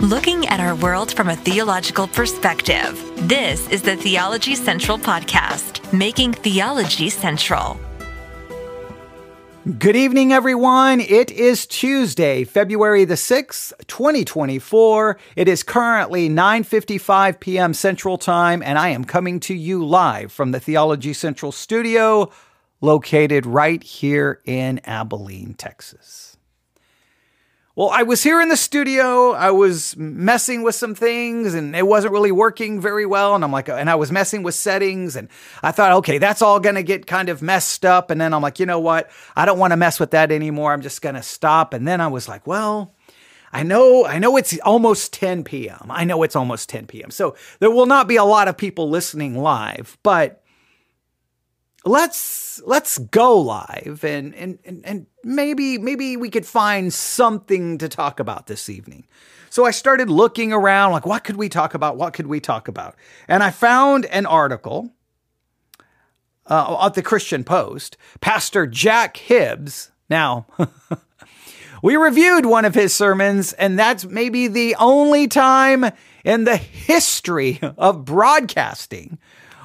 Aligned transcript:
looking 0.00 0.48
at 0.48 0.60
our 0.60 0.74
world 0.76 1.12
from 1.12 1.28
a 1.28 1.36
theological 1.36 2.08
perspective. 2.08 2.98
This 3.28 3.68
is 3.68 3.82
the 3.82 3.96
Theology 3.96 4.54
Central 4.54 4.96
Podcast, 4.96 5.92
making 5.92 6.32
theology 6.32 7.10
central. 7.10 7.78
Good 9.78 9.96
evening, 9.96 10.32
everyone. 10.32 11.02
It 11.02 11.30
is 11.30 11.66
Tuesday, 11.66 12.44
February 12.44 13.04
the 13.04 13.14
6th, 13.14 13.74
2024. 13.88 15.18
It 15.36 15.48
is 15.48 15.62
currently 15.62 16.30
9.55 16.30 17.38
p.m. 17.38 17.74
Central 17.74 18.16
Time, 18.16 18.62
and 18.62 18.78
I 18.78 18.88
am 18.88 19.04
coming 19.04 19.38
to 19.40 19.54
you 19.54 19.84
live 19.84 20.32
from 20.32 20.52
the 20.52 20.60
Theology 20.60 21.12
Central 21.12 21.52
studio 21.52 22.30
located 22.80 23.44
right 23.44 23.82
here 23.82 24.40
in 24.46 24.80
Abilene, 24.84 25.52
Texas. 25.52 26.29
Well, 27.76 27.90
I 27.90 28.02
was 28.02 28.22
here 28.22 28.40
in 28.40 28.48
the 28.48 28.56
studio. 28.56 29.30
I 29.30 29.52
was 29.52 29.96
messing 29.96 30.62
with 30.62 30.74
some 30.74 30.94
things 30.94 31.54
and 31.54 31.76
it 31.76 31.86
wasn't 31.86 32.12
really 32.12 32.32
working 32.32 32.80
very 32.80 33.06
well. 33.06 33.34
And 33.36 33.44
I'm 33.44 33.52
like, 33.52 33.68
and 33.68 33.88
I 33.88 33.94
was 33.94 34.10
messing 34.10 34.42
with 34.42 34.56
settings 34.56 35.14
and 35.14 35.28
I 35.62 35.70
thought, 35.70 35.92
okay, 35.92 36.18
that's 36.18 36.42
all 36.42 36.58
going 36.58 36.74
to 36.74 36.82
get 36.82 37.06
kind 37.06 37.28
of 37.28 37.42
messed 37.42 37.86
up. 37.86 38.10
And 38.10 38.20
then 38.20 38.34
I'm 38.34 38.42
like, 38.42 38.58
you 38.58 38.66
know 38.66 38.80
what? 38.80 39.08
I 39.36 39.46
don't 39.46 39.58
want 39.58 39.70
to 39.70 39.76
mess 39.76 40.00
with 40.00 40.10
that 40.10 40.32
anymore. 40.32 40.72
I'm 40.72 40.82
just 40.82 41.00
going 41.00 41.14
to 41.14 41.22
stop. 41.22 41.72
And 41.72 41.86
then 41.86 42.00
I 42.00 42.08
was 42.08 42.28
like, 42.28 42.44
well, 42.44 42.96
I 43.52 43.62
know, 43.62 44.04
I 44.04 44.18
know 44.18 44.36
it's 44.36 44.58
almost 44.60 45.12
10 45.12 45.44
p.m. 45.44 45.86
I 45.90 46.04
know 46.04 46.24
it's 46.24 46.36
almost 46.36 46.68
10 46.68 46.86
p.m. 46.86 47.12
So 47.12 47.36
there 47.60 47.70
will 47.70 47.86
not 47.86 48.08
be 48.08 48.16
a 48.16 48.24
lot 48.24 48.48
of 48.48 48.56
people 48.56 48.90
listening 48.90 49.38
live, 49.38 49.96
but 50.02 50.42
let's 51.84 52.60
let's 52.66 52.98
go 52.98 53.38
live 53.38 54.04
and, 54.04 54.34
and 54.34 54.58
and 54.64 54.84
and 54.84 55.06
maybe 55.24 55.78
maybe 55.78 56.16
we 56.16 56.30
could 56.30 56.46
find 56.46 56.92
something 56.92 57.78
to 57.78 57.88
talk 57.88 58.20
about 58.20 58.46
this 58.46 58.68
evening. 58.68 59.06
So 59.50 59.64
I 59.64 59.72
started 59.72 60.08
looking 60.08 60.52
around 60.52 60.92
like 60.92 61.06
what 61.06 61.24
could 61.24 61.36
we 61.36 61.48
talk 61.48 61.74
about? 61.74 61.96
What 61.96 62.12
could 62.12 62.26
we 62.26 62.40
talk 62.40 62.68
about? 62.68 62.96
And 63.28 63.42
I 63.42 63.50
found 63.50 64.06
an 64.06 64.26
article 64.26 64.92
uh, 66.46 66.86
at 66.86 66.94
the 66.94 67.02
Christian 67.02 67.44
Post, 67.44 67.96
Pastor 68.20 68.66
Jack 68.66 69.16
Hibbs. 69.16 69.92
Now, 70.08 70.46
we 71.82 71.96
reviewed 71.96 72.46
one 72.46 72.64
of 72.64 72.74
his 72.74 72.94
sermons, 72.94 73.52
and 73.52 73.78
that's 73.78 74.04
maybe 74.04 74.48
the 74.48 74.74
only 74.76 75.28
time 75.28 75.86
in 76.24 76.44
the 76.44 76.56
history 76.56 77.60
of 77.62 78.04
broadcasting 78.04 79.18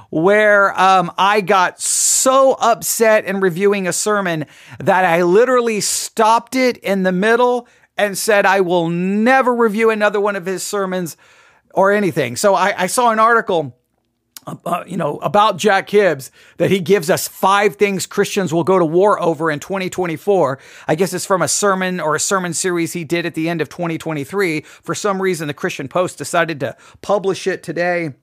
where 0.09 0.79
um, 0.79 1.11
I 1.17 1.41
got 1.41 1.79
so 1.79 2.53
upset 2.53 3.25
in 3.25 3.39
reviewing 3.39 3.87
a 3.87 3.93
sermon 3.93 4.45
that 4.79 5.05
I 5.05 5.23
literally 5.23 5.81
stopped 5.81 6.55
it 6.55 6.77
in 6.77 7.03
the 7.03 7.11
middle 7.11 7.67
and 7.97 8.17
said, 8.17 8.45
I 8.45 8.61
will 8.61 8.89
never 8.89 9.53
review 9.53 9.89
another 9.89 10.19
one 10.19 10.35
of 10.35 10.45
his 10.45 10.63
sermons 10.63 11.17
or 11.73 11.91
anything. 11.91 12.35
So 12.35 12.55
I, 12.55 12.83
I 12.83 12.87
saw 12.87 13.11
an 13.11 13.19
article. 13.19 13.77
Uh, 14.47 14.83
you 14.85 14.95
know, 14.95 15.17
about 15.23 15.57
Jack 15.57 15.89
Hibbs, 15.89 16.29
that 16.57 16.69
he 16.69 16.79
gives 16.79 17.09
us 17.09 17.27
five 17.27 17.77
things 17.77 18.05
Christians 18.05 18.53
will 18.53 18.63
go 18.63 18.77
to 18.77 18.85
war 18.85 19.19
over 19.19 19.49
in 19.49 19.59
2024. 19.59 20.59
I 20.87 20.93
guess 20.93 21.15
it's 21.15 21.25
from 21.25 21.41
a 21.41 21.47
sermon 21.47 21.99
or 21.99 22.13
a 22.13 22.19
sermon 22.19 22.53
series 22.53 22.93
he 22.93 23.03
did 23.03 23.25
at 23.25 23.33
the 23.33 23.49
end 23.49 23.59
of 23.59 23.69
2023. 23.69 24.61
For 24.61 24.93
some 24.93 25.19
reason, 25.19 25.47
the 25.47 25.55
Christian 25.55 25.87
Post 25.87 26.19
decided 26.19 26.59
to 26.59 26.77
publish 27.01 27.47
it 27.47 27.63
today. 27.63 28.13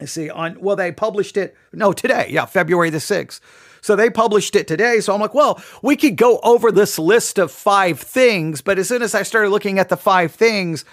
Let's 0.00 0.12
see, 0.12 0.28
on 0.30 0.60
well, 0.60 0.76
they 0.76 0.92
published 0.92 1.36
it 1.36 1.56
no 1.72 1.92
today, 1.92 2.28
yeah, 2.30 2.46
February 2.46 2.90
the 2.90 2.98
6th. 2.98 3.40
So 3.80 3.96
they 3.96 4.08
published 4.08 4.56
it 4.56 4.66
today. 4.66 5.00
So 5.00 5.14
I'm 5.14 5.20
like, 5.20 5.34
well, 5.34 5.62
we 5.82 5.94
could 5.94 6.16
go 6.16 6.40
over 6.42 6.72
this 6.72 6.98
list 6.98 7.38
of 7.38 7.52
five 7.52 8.00
things, 8.00 8.62
but 8.62 8.78
as 8.78 8.88
soon 8.88 9.02
as 9.02 9.14
I 9.14 9.22
started 9.22 9.50
looking 9.50 9.78
at 9.78 9.90
the 9.90 9.96
five 9.96 10.32
things, 10.32 10.86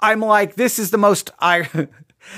I'm 0.00 0.20
like, 0.20 0.54
this 0.54 0.78
is 0.78 0.90
the 0.90 0.98
most 0.98 1.32
I 1.40 1.68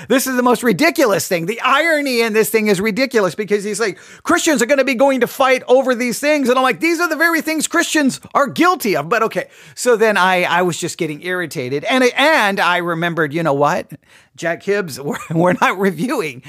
this 0.08 0.26
is 0.26 0.36
the 0.36 0.42
most 0.42 0.62
ridiculous 0.62 1.26
thing. 1.28 1.46
The 1.46 1.60
irony 1.60 2.20
in 2.20 2.32
this 2.32 2.50
thing 2.50 2.68
is 2.68 2.80
ridiculous 2.80 3.34
because 3.34 3.64
he's 3.64 3.80
like, 3.80 3.98
Christians 4.22 4.62
are 4.62 4.66
going 4.66 4.78
to 4.78 4.84
be 4.84 4.94
going 4.94 5.20
to 5.20 5.26
fight 5.26 5.62
over 5.68 5.94
these 5.94 6.18
things. 6.18 6.48
And 6.48 6.58
I'm 6.58 6.62
like, 6.62 6.80
these 6.80 7.00
are 7.00 7.08
the 7.08 7.16
very 7.16 7.40
things 7.40 7.66
Christians 7.66 8.20
are 8.34 8.46
guilty 8.46 8.96
of. 8.96 9.08
But 9.08 9.22
okay. 9.24 9.48
So 9.74 9.96
then 9.96 10.16
I, 10.16 10.44
I 10.44 10.62
was 10.62 10.78
just 10.78 10.98
getting 10.98 11.22
irritated. 11.22 11.84
And, 11.84 12.04
and 12.16 12.60
I 12.60 12.78
remembered, 12.78 13.32
you 13.32 13.42
know 13.42 13.54
what? 13.54 13.92
Jack 14.36 14.62
Hibbs, 14.62 15.00
we're, 15.00 15.16
we're 15.30 15.54
not 15.60 15.78
reviewing 15.78 16.42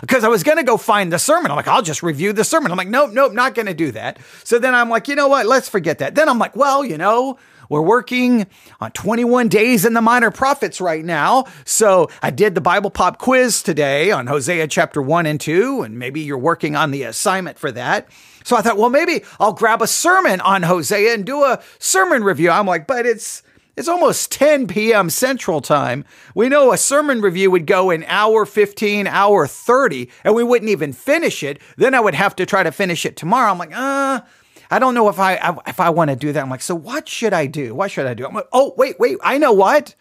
because 0.00 0.24
uh, 0.24 0.26
I 0.26 0.28
was 0.28 0.42
going 0.42 0.58
to 0.58 0.64
go 0.64 0.76
find 0.76 1.12
the 1.12 1.18
sermon. 1.18 1.50
I'm 1.50 1.56
like, 1.56 1.68
I'll 1.68 1.82
just 1.82 2.02
review 2.02 2.32
the 2.32 2.44
sermon. 2.44 2.70
I'm 2.70 2.78
like, 2.78 2.88
nope, 2.88 3.12
nope, 3.12 3.32
not 3.32 3.54
going 3.54 3.66
to 3.66 3.74
do 3.74 3.92
that. 3.92 4.18
So 4.44 4.58
then 4.58 4.74
I'm 4.74 4.88
like, 4.88 5.08
you 5.08 5.14
know 5.14 5.28
what? 5.28 5.46
Let's 5.46 5.68
forget 5.68 5.98
that. 5.98 6.14
Then 6.14 6.28
I'm 6.28 6.38
like, 6.38 6.56
well, 6.56 6.84
you 6.84 6.96
know, 6.96 7.38
we're 7.68 7.82
working 7.82 8.46
on 8.80 8.90
21 8.92 9.48
days 9.48 9.84
in 9.84 9.94
the 9.94 10.00
minor 10.02 10.30
prophets 10.30 10.80
right 10.80 11.04
now. 11.04 11.44
So 11.64 12.08
I 12.22 12.30
did 12.30 12.54
the 12.54 12.60
Bible 12.60 12.90
pop 12.90 13.18
quiz 13.18 13.62
today 13.62 14.10
on 14.10 14.26
Hosea 14.26 14.68
chapter 14.68 15.02
1 15.02 15.26
and 15.26 15.40
2, 15.40 15.82
and 15.82 15.98
maybe 15.98 16.20
you're 16.20 16.38
working 16.38 16.76
on 16.76 16.90
the 16.90 17.02
assignment 17.04 17.58
for 17.58 17.72
that. 17.72 18.08
So 18.44 18.56
I 18.56 18.62
thought, 18.62 18.76
well, 18.76 18.90
maybe 18.90 19.24
I'll 19.40 19.52
grab 19.52 19.82
a 19.82 19.86
sermon 19.86 20.40
on 20.40 20.62
Hosea 20.62 21.14
and 21.14 21.24
do 21.24 21.42
a 21.42 21.60
sermon 21.78 22.22
review. 22.22 22.50
I'm 22.50 22.66
like, 22.66 22.86
but 22.86 23.06
it's 23.06 23.42
it's 23.76 23.88
almost 23.88 24.32
10 24.32 24.68
p.m. 24.68 25.10
Central 25.10 25.60
Time. 25.60 26.06
We 26.34 26.48
know 26.48 26.72
a 26.72 26.78
sermon 26.78 27.20
review 27.20 27.50
would 27.50 27.66
go 27.66 27.90
an 27.90 28.04
hour 28.08 28.46
15, 28.46 29.06
hour 29.06 29.46
30, 29.46 30.08
and 30.24 30.34
we 30.34 30.42
wouldn't 30.42 30.70
even 30.70 30.94
finish 30.94 31.42
it. 31.42 31.60
Then 31.76 31.92
I 31.92 32.00
would 32.00 32.14
have 32.14 32.34
to 32.36 32.46
try 32.46 32.62
to 32.62 32.72
finish 32.72 33.04
it 33.04 33.16
tomorrow. 33.16 33.50
I'm 33.50 33.58
like, 33.58 33.76
uh, 33.76 34.22
I 34.70 34.78
don't 34.78 34.94
know 34.94 35.08
if 35.08 35.18
I 35.18 35.58
if 35.66 35.80
I 35.80 35.90
want 35.90 36.10
to 36.10 36.16
do 36.16 36.32
that. 36.32 36.42
I'm 36.42 36.50
like, 36.50 36.62
so 36.62 36.74
what 36.74 37.08
should 37.08 37.32
I 37.32 37.46
do? 37.46 37.74
What 37.74 37.90
should 37.90 38.06
I 38.06 38.14
do? 38.14 38.26
I'm 38.26 38.34
like, 38.34 38.48
oh 38.52 38.74
wait, 38.76 38.98
wait, 38.98 39.18
I 39.22 39.38
know 39.38 39.52
what. 39.52 39.94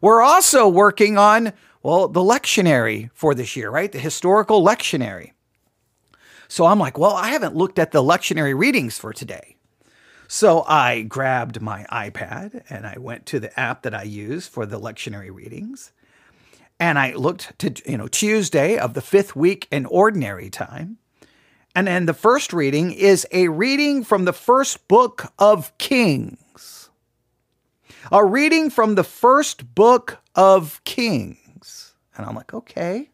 We're 0.00 0.22
also 0.22 0.68
working 0.68 1.16
on 1.16 1.52
well 1.82 2.08
the 2.08 2.20
lectionary 2.20 3.10
for 3.14 3.34
this 3.34 3.56
year, 3.56 3.70
right? 3.70 3.90
The 3.90 3.98
historical 3.98 4.64
lectionary. 4.64 5.32
So 6.48 6.66
I'm 6.66 6.78
like, 6.78 6.98
well, 6.98 7.14
I 7.14 7.28
haven't 7.28 7.56
looked 7.56 7.78
at 7.78 7.92
the 7.92 8.02
lectionary 8.02 8.56
readings 8.56 8.98
for 8.98 9.12
today. 9.12 9.56
So 10.28 10.62
I 10.62 11.02
grabbed 11.02 11.60
my 11.60 11.84
iPad 11.90 12.64
and 12.70 12.86
I 12.86 12.96
went 12.98 13.26
to 13.26 13.40
the 13.40 13.58
app 13.58 13.82
that 13.82 13.94
I 13.94 14.02
use 14.02 14.46
for 14.46 14.66
the 14.66 14.80
lectionary 14.80 15.32
readings. 15.32 15.92
And 16.80 16.98
I 16.98 17.12
looked 17.12 17.58
to, 17.60 17.72
you 17.86 17.96
know, 17.96 18.08
Tuesday 18.08 18.76
of 18.76 18.94
the 18.94 19.00
fifth 19.00 19.36
week 19.36 19.68
in 19.70 19.86
ordinary 19.86 20.50
time. 20.50 20.98
And 21.74 21.86
then 21.86 22.06
the 22.06 22.14
first 22.14 22.52
reading 22.52 22.92
is 22.92 23.26
a 23.32 23.48
reading 23.48 24.04
from 24.04 24.24
the 24.24 24.32
first 24.32 24.86
book 24.86 25.32
of 25.38 25.76
Kings. 25.78 26.90
A 28.12 28.24
reading 28.24 28.70
from 28.70 28.94
the 28.94 29.04
first 29.04 29.74
book 29.74 30.18
of 30.34 30.80
Kings. 30.84 31.94
And 32.16 32.26
I'm 32.26 32.36
like, 32.36 32.54
okay. 32.54 33.10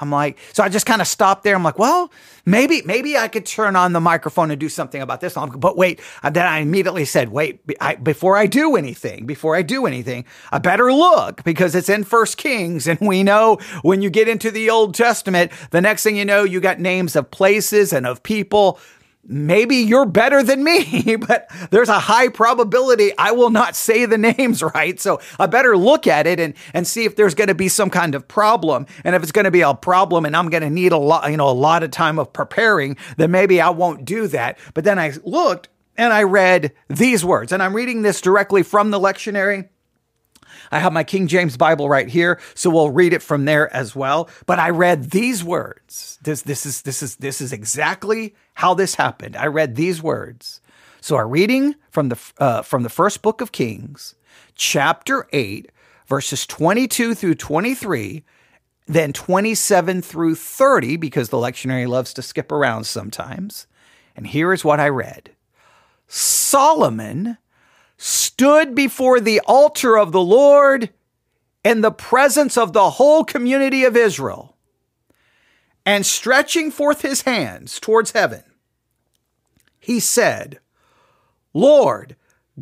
I'm 0.00 0.10
like, 0.10 0.38
so 0.52 0.64
I 0.64 0.68
just 0.68 0.86
kind 0.86 1.00
of 1.00 1.06
stopped 1.06 1.44
there. 1.44 1.54
I'm 1.54 1.62
like, 1.62 1.78
well, 1.78 2.10
maybe, 2.44 2.82
maybe 2.84 3.16
I 3.16 3.28
could 3.28 3.46
turn 3.46 3.76
on 3.76 3.92
the 3.92 4.00
microphone 4.00 4.50
and 4.50 4.58
do 4.58 4.68
something 4.68 5.00
about 5.00 5.20
this. 5.20 5.34
but 5.56 5.76
wait, 5.76 6.00
and 6.22 6.34
then 6.34 6.46
I 6.46 6.58
immediately 6.58 7.04
said, 7.04 7.28
wait, 7.28 7.60
I, 7.80 7.94
before 7.94 8.36
I 8.36 8.46
do 8.46 8.74
anything, 8.74 9.24
before 9.24 9.54
I 9.54 9.62
do 9.62 9.86
anything, 9.86 10.24
I 10.50 10.58
better 10.58 10.92
look 10.92 11.44
because 11.44 11.76
it's 11.76 11.88
in 11.88 12.02
First 12.02 12.38
Kings, 12.38 12.88
and 12.88 12.98
we 13.00 13.22
know 13.22 13.58
when 13.82 14.02
you 14.02 14.10
get 14.10 14.26
into 14.26 14.50
the 14.50 14.68
Old 14.68 14.94
Testament, 14.94 15.52
the 15.70 15.80
next 15.80 16.02
thing 16.02 16.16
you 16.16 16.24
know, 16.24 16.42
you 16.42 16.60
got 16.60 16.80
names 16.80 17.14
of 17.14 17.30
places 17.30 17.92
and 17.92 18.04
of 18.04 18.22
people 18.24 18.80
maybe 19.26 19.76
you're 19.76 20.06
better 20.06 20.42
than 20.42 20.62
me, 20.62 21.16
but 21.28 21.50
there's 21.70 21.88
a 21.88 21.98
high 21.98 22.28
probability 22.28 23.12
I 23.18 23.32
will 23.32 23.50
not 23.50 23.76
say 23.76 24.06
the 24.06 24.18
names 24.18 24.62
right. 24.74 24.98
So 25.00 25.20
I 25.38 25.46
better 25.46 25.76
look 25.76 26.06
at 26.06 26.26
it 26.26 26.40
and, 26.40 26.54
and 26.72 26.86
see 26.86 27.04
if 27.04 27.16
there's 27.16 27.34
going 27.34 27.48
to 27.48 27.54
be 27.54 27.68
some 27.68 27.90
kind 27.90 28.14
of 28.14 28.26
problem. 28.28 28.86
And 29.04 29.14
if 29.14 29.22
it's 29.22 29.32
going 29.32 29.44
to 29.44 29.50
be 29.50 29.62
a 29.62 29.74
problem 29.74 30.24
and 30.24 30.36
I'm 30.36 30.50
going 30.50 30.62
to 30.62 30.70
need 30.70 30.92
a 30.92 30.98
lot, 30.98 31.30
you 31.30 31.36
know, 31.36 31.48
a 31.48 31.52
lot 31.52 31.82
of 31.82 31.90
time 31.90 32.18
of 32.18 32.32
preparing, 32.32 32.96
then 33.16 33.30
maybe 33.30 33.60
I 33.60 33.70
won't 33.70 34.04
do 34.04 34.26
that. 34.28 34.58
But 34.74 34.84
then 34.84 34.98
I 34.98 35.12
looked 35.24 35.68
and 35.96 36.12
I 36.12 36.24
read 36.24 36.72
these 36.88 37.24
words 37.24 37.52
and 37.52 37.62
I'm 37.62 37.74
reading 37.74 38.02
this 38.02 38.20
directly 38.20 38.62
from 38.62 38.90
the 38.90 38.98
lectionary. 38.98 39.68
I 40.70 40.78
have 40.78 40.92
my 40.92 41.04
King 41.04 41.26
James 41.26 41.56
Bible 41.56 41.88
right 41.88 42.08
here, 42.08 42.40
so 42.54 42.70
we'll 42.70 42.90
read 42.90 43.12
it 43.12 43.22
from 43.22 43.44
there 43.44 43.72
as 43.74 43.94
well. 43.94 44.28
But 44.46 44.58
I 44.58 44.70
read 44.70 45.10
these 45.10 45.44
words. 45.44 46.18
This, 46.22 46.42
this 46.42 46.66
is 46.66 46.82
this 46.82 47.02
is 47.02 47.16
this 47.16 47.40
is 47.40 47.52
exactly 47.52 48.34
how 48.54 48.74
this 48.74 48.94
happened. 48.94 49.36
I 49.36 49.46
read 49.46 49.74
these 49.74 50.02
words. 50.02 50.60
So 51.00 51.16
our 51.16 51.28
reading 51.28 51.74
from 51.90 52.08
the 52.08 52.18
uh, 52.38 52.62
from 52.62 52.82
the 52.82 52.88
first 52.88 53.20
book 53.20 53.40
of 53.40 53.52
Kings, 53.52 54.14
chapter 54.54 55.28
eight, 55.32 55.70
verses 56.06 56.46
twenty-two 56.46 57.14
through 57.14 57.34
twenty-three, 57.34 58.24
then 58.86 59.12
twenty-seven 59.12 60.02
through 60.02 60.34
thirty, 60.36 60.96
because 60.96 61.28
the 61.28 61.36
lectionary 61.36 61.86
loves 61.86 62.14
to 62.14 62.22
skip 62.22 62.50
around 62.50 62.84
sometimes. 62.84 63.66
And 64.16 64.26
here 64.26 64.52
is 64.52 64.64
what 64.64 64.80
I 64.80 64.88
read. 64.88 65.30
Solomon 66.06 67.38
stood 67.96 68.74
before 68.74 69.20
the 69.20 69.40
altar 69.40 69.98
of 69.98 70.12
the 70.12 70.20
Lord 70.20 70.90
in 71.64 71.80
the 71.80 71.90
presence 71.90 72.56
of 72.56 72.72
the 72.72 72.90
whole 72.90 73.24
community 73.24 73.84
of 73.84 73.96
Israel, 73.96 74.53
and 75.86 76.06
stretching 76.06 76.70
forth 76.70 77.02
his 77.02 77.22
hands 77.22 77.78
towards 77.78 78.12
heaven, 78.12 78.42
he 79.78 80.00
said, 80.00 80.60
Lord, 81.52 82.16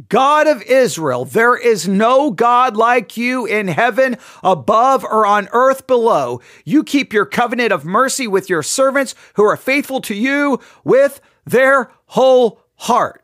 God 0.09 0.47
of 0.47 0.63
Israel, 0.63 1.25
there 1.25 1.55
is 1.55 1.87
no 1.87 2.31
God 2.31 2.77
like 2.77 3.17
you 3.17 3.45
in 3.45 3.69
heaven 3.69 4.17
above 4.43 5.05
or 5.05 5.27
on 5.27 5.49
earth 5.53 5.87
below. 5.87 6.41
You 6.65 6.83
keep 6.83 7.13
your 7.13 7.27
covenant 7.27 7.73
of 7.73 7.85
mercy 7.85 8.27
with 8.27 8.49
your 8.49 8.63
servants 8.63 9.15
who 9.35 9.45
are 9.45 9.57
faithful 9.57 10.01
to 10.03 10.15
you 10.15 10.61
with 10.83 11.21
their 11.45 11.91
whole 12.07 12.63
heart. 12.77 13.23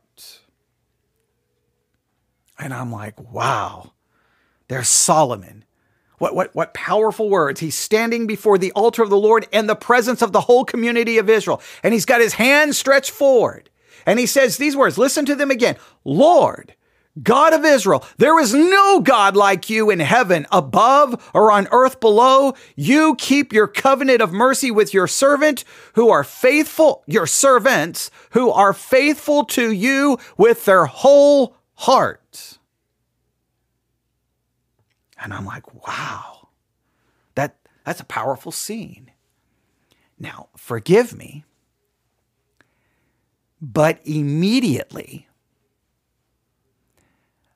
And 2.59 2.75
I'm 2.75 2.93
like, 2.93 3.19
wow, 3.33 3.93
there's 4.69 4.89
Solomon. 4.89 5.65
What, 6.19 6.35
what, 6.35 6.55
what 6.55 6.75
powerful 6.75 7.31
words. 7.31 7.61
He's 7.61 7.75
standing 7.75 8.27
before 8.27 8.59
the 8.59 8.73
altar 8.73 9.03
of 9.03 9.11
the 9.11 9.17
Lord 9.17 9.47
and 9.53 9.69
the 9.69 9.77
presence 9.77 10.23
of 10.23 10.33
the 10.33 10.43
whole 10.43 10.65
community 10.65 11.19
of 11.19 11.31
Israel. 11.31 11.63
And 11.83 11.95
he's 11.95 12.05
got 12.05 12.21
his 12.21 12.35
hand 12.35 12.77
stretched 12.77 13.11
forward. 13.11 13.71
And 14.07 14.19
he 14.19 14.27
says 14.27 14.57
these 14.57 14.77
words, 14.77 14.99
listen 14.99 15.27
to 15.27 15.35
them 15.35 15.51
again. 15.51 15.77
Lord, 16.05 16.75
God 17.23 17.53
of 17.53 17.65
Israel, 17.65 18.05
there 18.17 18.39
is 18.39 18.55
no 18.55 19.01
God 19.01 19.37
like 19.37 19.69
you 19.69 19.91
in 19.91 20.01
heaven 20.01 20.47
above 20.53 21.31
or 21.35 21.51
on 21.51 21.69
earth 21.73 22.01
below. 22.01 22.55
You 22.77 23.17
keep 23.17 23.53
your 23.53 23.67
covenant 23.67 24.21
of 24.21 24.33
mercy 24.33 24.71
with 24.71 24.95
your 24.95 25.07
servant 25.07 25.65
who 25.95 26.11
are 26.11 26.25
faithful, 26.25 27.03
your 27.07 27.27
servants 27.27 28.11
who 28.31 28.51
are 28.51 28.73
faithful 28.73 29.45
to 29.47 29.73
you 29.73 30.19
with 30.37 30.65
their 30.65 30.87
whole 30.87 31.57
heart. 31.75 32.23
And 35.21 35.33
I'm 35.33 35.45
like, 35.45 35.87
wow, 35.87 36.49
that, 37.35 37.57
that's 37.85 38.01
a 38.01 38.05
powerful 38.05 38.53
scene. 38.53 39.11
Now, 40.19 40.49
forgive 40.57 41.17
me 41.17 41.45
but 43.61 44.01
immediately, 44.05 45.29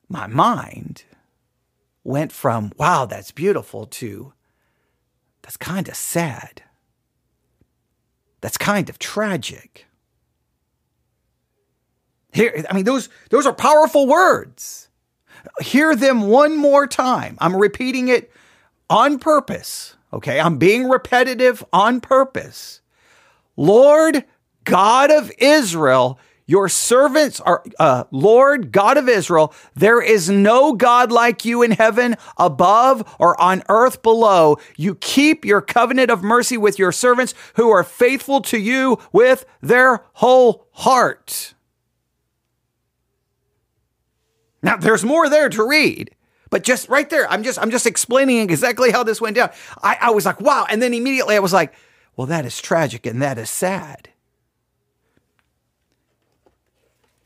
my 0.09 0.26
mind 0.26 1.05
went 2.05 2.32
from, 2.32 2.73
wow, 2.76 3.06
that's 3.06 3.31
beautiful, 3.31 3.87
to, 3.87 4.32
that's 5.43 5.56
kind 5.56 5.88
of 5.88 5.94
sad. 5.94 6.62
That's 8.41 8.59
kind 8.59 8.91
of 8.91 8.99
tragic. 8.99 9.87
Here, 12.32 12.64
I 12.69 12.75
mean, 12.75 12.85
those, 12.85 13.09
those 13.31 13.47
are 13.47 13.53
powerful 13.53 14.09
words. 14.09 14.88
Hear 15.60 15.94
them 15.96 16.22
one 16.22 16.56
more 16.56 16.86
time. 16.86 17.36
I'm 17.40 17.56
repeating 17.56 18.08
it 18.08 18.32
on 18.88 19.18
purpose. 19.18 19.96
Okay. 20.12 20.38
I'm 20.40 20.58
being 20.58 20.88
repetitive 20.88 21.64
on 21.72 22.00
purpose. 22.00 22.80
Lord, 23.56 24.24
God 24.64 25.10
of 25.10 25.30
Israel, 25.38 26.18
your 26.46 26.68
servants 26.68 27.40
are, 27.40 27.62
uh, 27.78 28.04
Lord 28.10 28.72
God 28.72 28.96
of 28.96 29.08
Israel, 29.08 29.54
there 29.74 30.02
is 30.02 30.28
no 30.28 30.72
God 30.72 31.12
like 31.12 31.44
you 31.44 31.62
in 31.62 31.70
heaven 31.70 32.16
above 32.36 33.16
or 33.18 33.40
on 33.40 33.62
earth 33.68 34.02
below. 34.02 34.58
You 34.76 34.96
keep 34.96 35.44
your 35.44 35.60
covenant 35.60 36.10
of 36.10 36.22
mercy 36.22 36.56
with 36.56 36.78
your 36.78 36.92
servants 36.92 37.34
who 37.54 37.70
are 37.70 37.84
faithful 37.84 38.40
to 38.42 38.58
you 38.58 38.98
with 39.12 39.44
their 39.60 40.04
whole 40.14 40.66
heart. 40.72 41.54
Now, 44.62 44.76
there's 44.76 45.05
more 45.05 45.29
there 45.29 45.49
to 45.49 45.67
read. 45.67 46.14
But 46.50 46.64
just 46.64 46.88
right 46.88 47.09
there, 47.09 47.31
I'm 47.31 47.43
just 47.43 47.59
I'm 47.59 47.70
just 47.70 47.87
explaining 47.87 48.38
exactly 48.38 48.91
how 48.91 49.03
this 49.03 49.20
went 49.20 49.37
down. 49.37 49.50
I, 49.82 49.97
I 50.03 50.11
was 50.11 50.26
like, 50.26 50.41
wow. 50.41 50.67
And 50.69 50.82
then 50.82 50.93
immediately 50.93 51.35
I 51.35 51.38
was 51.38 51.53
like, 51.53 51.73
well, 52.14 52.26
that 52.26 52.44
is 52.44 52.61
tragic 52.61 53.06
and 53.06 53.23
that 53.23 53.38
is 53.38 53.49
sad. 53.49 54.11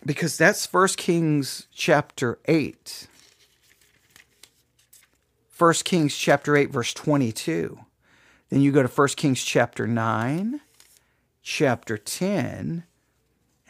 because 0.07 0.39
that's 0.39 0.65
First 0.65 0.97
Kings 0.97 1.67
chapter 1.75 2.39
8. 2.47 3.09
1 5.59 5.75
Kings 5.85 6.17
chapter 6.17 6.57
8 6.57 6.71
verse 6.71 6.95
22. 6.95 7.81
Then 8.49 8.61
you 8.61 8.71
go 8.71 8.83
to 8.83 8.89
1 8.89 9.09
Kings 9.17 9.43
chapter 9.43 9.87
9, 9.87 10.61
chapter 11.43 11.99
10, 11.99 12.85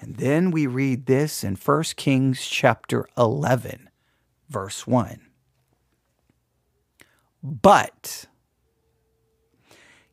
and 0.00 0.16
then 0.16 0.50
we 0.50 0.66
read 0.66 1.06
this 1.06 1.42
in 1.42 1.56
1 1.56 1.82
Kings 1.96 2.46
chapter 2.46 3.08
11 3.16 3.88
verse 4.48 4.86
1. 4.86 5.20
But 7.42 8.26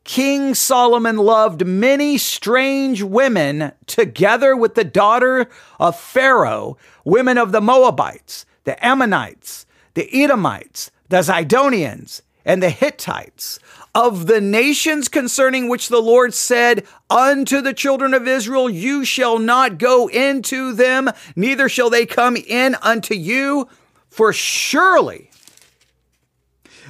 King 0.03 0.53
Solomon 0.53 1.17
loved 1.17 1.65
many 1.65 2.17
strange 2.17 3.01
women 3.01 3.71
together 3.85 4.55
with 4.55 4.75
the 4.75 4.83
daughter 4.83 5.47
of 5.79 5.99
Pharaoh, 5.99 6.77
women 7.05 7.37
of 7.37 7.51
the 7.51 7.61
Moabites, 7.61 8.45
the 8.65 8.83
Ammonites, 8.85 9.65
the 9.93 10.09
Edomites, 10.13 10.91
the 11.09 11.17
Zidonians, 11.17 12.21
and 12.45 12.61
the 12.61 12.69
Hittites, 12.69 13.59
of 13.95 14.25
the 14.25 14.41
nations 14.41 15.07
concerning 15.07 15.69
which 15.69 15.89
the 15.89 16.01
Lord 16.01 16.33
said 16.33 16.85
unto 17.09 17.61
the 17.61 17.73
children 17.73 18.13
of 18.13 18.27
Israel, 18.27 18.69
You 18.69 19.05
shall 19.05 19.39
not 19.39 19.77
go 19.77 20.07
into 20.07 20.73
them, 20.73 21.09
neither 21.35 21.69
shall 21.69 21.89
they 21.89 22.05
come 22.05 22.35
in 22.35 22.75
unto 22.81 23.13
you, 23.13 23.67
for 24.09 24.33
surely 24.33 25.29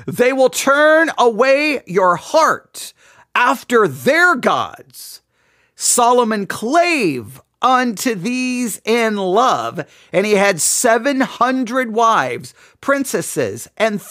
they 0.05 0.33
will 0.33 0.50
turn 0.50 1.11
away 1.17 1.81
your 1.85 2.15
heart 2.15 2.94
after 3.35 3.88
their 3.88 4.35
gods. 4.35 5.21
Solomon 5.75 6.45
clave 6.47 7.41
unto 7.61 8.13
these 8.13 8.81
in 8.83 9.15
love, 9.15 9.85
and 10.11 10.25
he 10.25 10.33
had 10.33 10.59
700 10.59 11.94
wives, 11.94 12.53
princesses, 12.81 13.69
and 13.77 14.01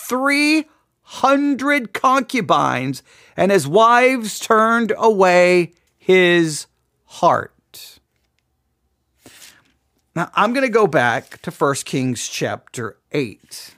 300 1.12 1.92
concubines, 1.92 3.02
and 3.36 3.52
his 3.52 3.68
wives 3.68 4.38
turned 4.38 4.92
away 4.96 5.72
his 5.98 6.66
heart. 7.04 8.00
Now, 10.16 10.30
I'm 10.34 10.52
going 10.52 10.66
to 10.66 10.72
go 10.72 10.86
back 10.86 11.40
to 11.42 11.50
1 11.50 11.74
Kings 11.84 12.28
chapter 12.28 12.96
8. 13.12 13.74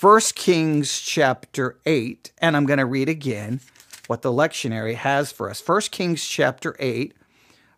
1 0.00 0.20
Kings 0.34 1.00
chapter 1.00 1.78
8, 1.86 2.32
and 2.38 2.56
I'm 2.56 2.66
going 2.66 2.78
to 2.78 2.86
read 2.86 3.08
again 3.08 3.60
what 4.06 4.22
the 4.22 4.32
lectionary 4.32 4.94
has 4.94 5.32
for 5.32 5.48
us. 5.48 5.66
1 5.66 5.80
Kings 5.90 6.26
chapter 6.26 6.76
8, 6.78 7.14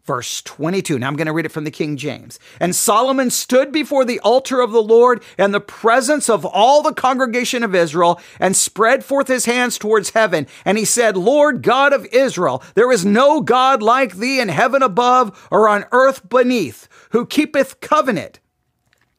verse 0.06 0.40
22. 0.42 0.98
Now 0.98 1.08
I'm 1.08 1.16
going 1.16 1.26
to 1.26 1.32
read 1.32 1.46
it 1.46 1.52
from 1.52 1.64
the 1.64 1.70
King 1.70 1.96
James. 1.96 2.38
And 2.60 2.74
Solomon 2.74 3.30
stood 3.30 3.72
before 3.72 4.04
the 4.04 4.20
altar 4.20 4.60
of 4.60 4.70
the 4.70 4.82
Lord 4.82 5.22
in 5.36 5.50
the 5.50 5.60
presence 5.60 6.30
of 6.30 6.44
all 6.44 6.82
the 6.82 6.94
congregation 6.94 7.62
of 7.62 7.74
Israel 7.74 8.20
and 8.38 8.56
spread 8.56 9.04
forth 9.04 9.28
his 9.28 9.44
hands 9.44 9.78
towards 9.78 10.10
heaven. 10.10 10.46
And 10.64 10.78
he 10.78 10.84
said, 10.84 11.16
Lord 11.16 11.62
God 11.62 11.92
of 11.92 12.06
Israel, 12.06 12.62
there 12.74 12.92
is 12.92 13.04
no 13.04 13.40
God 13.40 13.82
like 13.82 14.16
thee 14.16 14.40
in 14.40 14.48
heaven 14.48 14.82
above 14.82 15.48
or 15.50 15.68
on 15.68 15.84
earth 15.90 16.28
beneath, 16.28 16.88
who 17.10 17.26
keepeth 17.26 17.80
covenant 17.80 18.40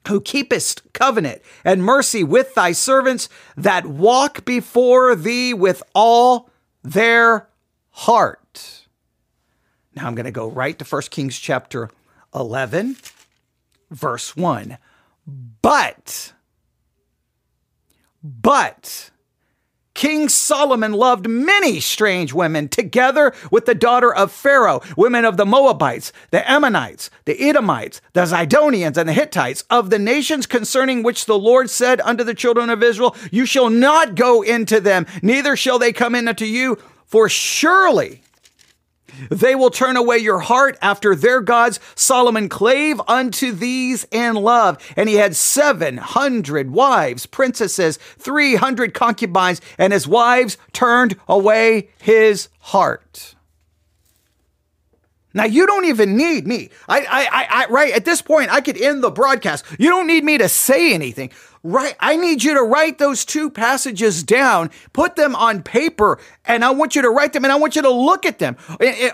who 0.07 0.21
keepest 0.21 0.81
covenant 0.93 1.41
and 1.65 1.83
mercy 1.83 2.23
with 2.23 2.55
thy 2.55 2.71
servants 2.71 3.27
that 3.57 3.85
walk 3.85 4.45
before 4.45 5.15
thee 5.15 5.53
with 5.53 5.83
all 5.93 6.49
their 6.81 7.49
heart. 7.89 8.76
Now 9.97 10.05
I'm 10.05 10.13
going 10.13 10.25
to 10.25 10.31
go 10.31 10.47
right 10.47 10.77
to 10.77 10.85
1 10.85 11.01
Kings 11.09 11.39
chapter 11.39 11.89
11, 12.35 12.97
verse 13.89 14.35
1. 14.35 14.77
But, 15.63 16.33
but, 18.21 19.09
King 19.95 20.29
Solomon 20.29 20.93
loved 20.93 21.27
many 21.27 21.79
strange 21.79 22.31
women 22.31 22.69
together 22.69 23.33
with 23.49 23.65
the 23.65 23.73
daughter 23.73 24.13
of 24.13 24.31
Pharaoh, 24.31 24.81
women 24.95 25.25
of 25.25 25.35
the 25.35 25.47
Moabites, 25.47 26.13
the 26.29 26.47
Ammonites, 26.47 27.09
the 27.25 27.41
Edomites, 27.41 27.99
the 28.13 28.21
Zidonians, 28.21 28.97
and 28.97 29.09
the 29.09 29.13
Hittites, 29.13 29.63
of 29.71 29.89
the 29.89 29.97
nations 29.97 30.45
concerning 30.45 31.01
which 31.01 31.25
the 31.25 31.39
Lord 31.39 31.71
said 31.71 32.01
unto 32.01 32.23
the 32.23 32.35
children 32.35 32.69
of 32.69 32.83
Israel, 32.83 33.15
You 33.31 33.47
shall 33.47 33.71
not 33.71 34.13
go 34.13 34.43
into 34.43 34.79
them, 34.79 35.07
neither 35.23 35.55
shall 35.55 35.79
they 35.79 35.91
come 35.91 36.13
in 36.13 36.27
unto 36.27 36.45
you, 36.45 36.77
for 37.07 37.27
surely 37.27 38.21
they 39.29 39.55
will 39.55 39.69
turn 39.69 39.97
away 39.97 40.17
your 40.17 40.39
heart 40.39 40.77
after 40.81 41.15
their 41.15 41.41
gods. 41.41 41.79
Solomon 41.95 42.49
clave 42.49 43.01
unto 43.07 43.51
these 43.51 44.05
in 44.11 44.35
love, 44.35 44.77
and 44.95 45.09
he 45.09 45.15
had 45.15 45.35
700 45.35 46.71
wives, 46.71 47.25
princesses, 47.25 47.97
300 48.19 48.93
concubines, 48.93 49.61
and 49.77 49.93
his 49.93 50.07
wives 50.07 50.57
turned 50.73 51.15
away 51.27 51.89
his 51.99 52.49
heart. 52.59 53.35
Now 55.37 55.45
you 55.45 55.67
don't 55.67 55.85
even 55.85 56.17
need 56.17 56.47
me. 56.47 56.71
I, 56.89 57.01
I, 57.01 57.27
I, 57.31 57.47
I, 57.49 57.65
right 57.69 57.93
at 57.93 58.05
this 58.05 58.23
point, 58.23 58.51
I 58.51 58.59
could 58.59 58.75
end 58.75 59.03
the 59.03 59.11
broadcast. 59.11 59.63
You 59.77 59.87
don't 59.87 60.07
need 60.07 60.23
me 60.23 60.39
to 60.39 60.49
say 60.49 60.93
anything. 60.93 61.29
Right. 61.61 61.95
I 61.99 62.15
need 62.15 62.43
you 62.43 62.55
to 62.55 62.63
write 62.63 62.97
those 62.97 63.23
two 63.23 63.51
passages 63.51 64.23
down, 64.23 64.71
put 64.93 65.15
them 65.15 65.35
on 65.35 65.61
paper, 65.61 66.17
and 66.45 66.65
I 66.65 66.71
want 66.71 66.95
you 66.95 67.03
to 67.03 67.09
write 67.11 67.33
them 67.33 67.43
and 67.43 67.51
I 67.51 67.55
want 67.57 67.75
you 67.75 67.83
to 67.83 67.89
look 67.89 68.25
at 68.25 68.39
them. 68.39 68.57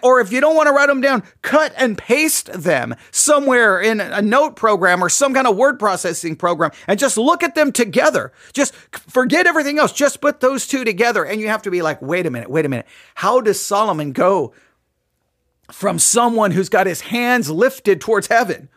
Or 0.01 0.21
if 0.21 0.31
you 0.31 0.39
don't 0.39 0.55
want 0.55 0.67
to 0.67 0.73
write 0.73 0.87
them 0.87 1.01
down, 1.01 1.23
cut 1.41 1.73
and 1.77 1.97
paste 1.97 2.53
them 2.53 2.95
somewhere 3.11 3.81
in 3.81 3.99
a 3.99 4.21
note 4.21 4.55
program 4.55 5.03
or 5.03 5.09
some 5.09 5.33
kind 5.33 5.47
of 5.47 5.57
word 5.57 5.77
processing 5.77 6.37
program 6.37 6.71
and 6.87 6.97
just 6.97 7.17
look 7.17 7.43
at 7.43 7.55
them 7.55 7.73
together. 7.73 8.31
Just 8.53 8.73
forget 8.75 9.45
everything 9.45 9.77
else. 9.77 9.91
Just 9.91 10.21
put 10.21 10.39
those 10.39 10.67
two 10.67 10.85
together. 10.85 11.25
And 11.25 11.41
you 11.41 11.49
have 11.49 11.63
to 11.63 11.71
be 11.71 11.81
like, 11.81 12.01
wait 12.01 12.25
a 12.25 12.29
minute, 12.29 12.49
wait 12.49 12.65
a 12.65 12.69
minute. 12.69 12.87
How 13.15 13.41
does 13.41 13.59
Solomon 13.59 14.13
go 14.13 14.53
from 15.71 15.99
someone 15.99 16.51
who's 16.51 16.69
got 16.69 16.87
his 16.87 17.01
hands 17.01 17.49
lifted 17.49 18.01
towards 18.01 18.27
heaven? 18.27 18.69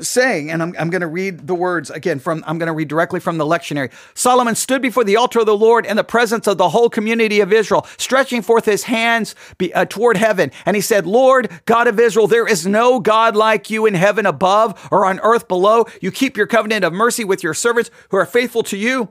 saying, 0.00 0.50
and 0.50 0.62
I'm, 0.62 0.74
I'm 0.78 0.88
going 0.88 1.02
to 1.02 1.06
read 1.06 1.46
the 1.46 1.54
words 1.54 1.90
again 1.90 2.18
from, 2.18 2.42
I'm 2.46 2.58
going 2.58 2.68
to 2.68 2.72
read 2.72 2.88
directly 2.88 3.20
from 3.20 3.36
the 3.36 3.44
lectionary. 3.44 3.92
Solomon 4.14 4.54
stood 4.54 4.80
before 4.80 5.04
the 5.04 5.16
altar 5.16 5.40
of 5.40 5.46
the 5.46 5.56
Lord 5.56 5.84
in 5.84 5.96
the 5.96 6.04
presence 6.04 6.46
of 6.46 6.56
the 6.56 6.70
whole 6.70 6.88
community 6.88 7.40
of 7.40 7.52
Israel, 7.52 7.86
stretching 7.98 8.40
forth 8.40 8.64
his 8.64 8.84
hands 8.84 9.34
be, 9.58 9.74
uh, 9.74 9.84
toward 9.84 10.16
heaven. 10.16 10.50
And 10.64 10.74
he 10.74 10.80
said, 10.80 11.06
Lord, 11.06 11.50
God 11.66 11.86
of 11.86 12.00
Israel, 12.00 12.26
there 12.26 12.46
is 12.46 12.66
no 12.66 12.98
God 12.98 13.36
like 13.36 13.68
you 13.68 13.84
in 13.84 13.94
heaven 13.94 14.24
above 14.24 14.88
or 14.90 15.04
on 15.04 15.20
earth 15.20 15.48
below. 15.48 15.84
You 16.00 16.10
keep 16.10 16.36
your 16.36 16.46
covenant 16.46 16.84
of 16.84 16.94
mercy 16.94 17.24
with 17.24 17.42
your 17.42 17.54
servants 17.54 17.90
who 18.08 18.16
are 18.16 18.26
faithful 18.26 18.62
to 18.64 18.78
you 18.78 19.10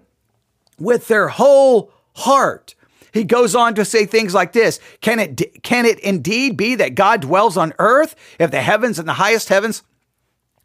with 0.80 1.08
their 1.08 1.28
whole 1.28 1.92
heart. 2.16 2.74
He 3.14 3.24
goes 3.24 3.56
on 3.56 3.76
to 3.76 3.86
say 3.86 4.06
things 4.06 4.34
like 4.34 4.52
this 4.52 4.80
Can 5.00 5.20
it, 5.20 5.64
can 5.64 5.86
it 5.86 6.00
indeed 6.00 6.58
be 6.58 6.76
that 6.76 6.96
God 6.96 7.22
dwells 7.22 7.56
on 7.56 7.74
earth 7.80 8.16
if 8.40 8.52
the 8.52 8.62
heavens 8.62 9.00
and 9.00 9.08
the 9.08 9.14
highest 9.14 9.50
heavens 9.50 9.84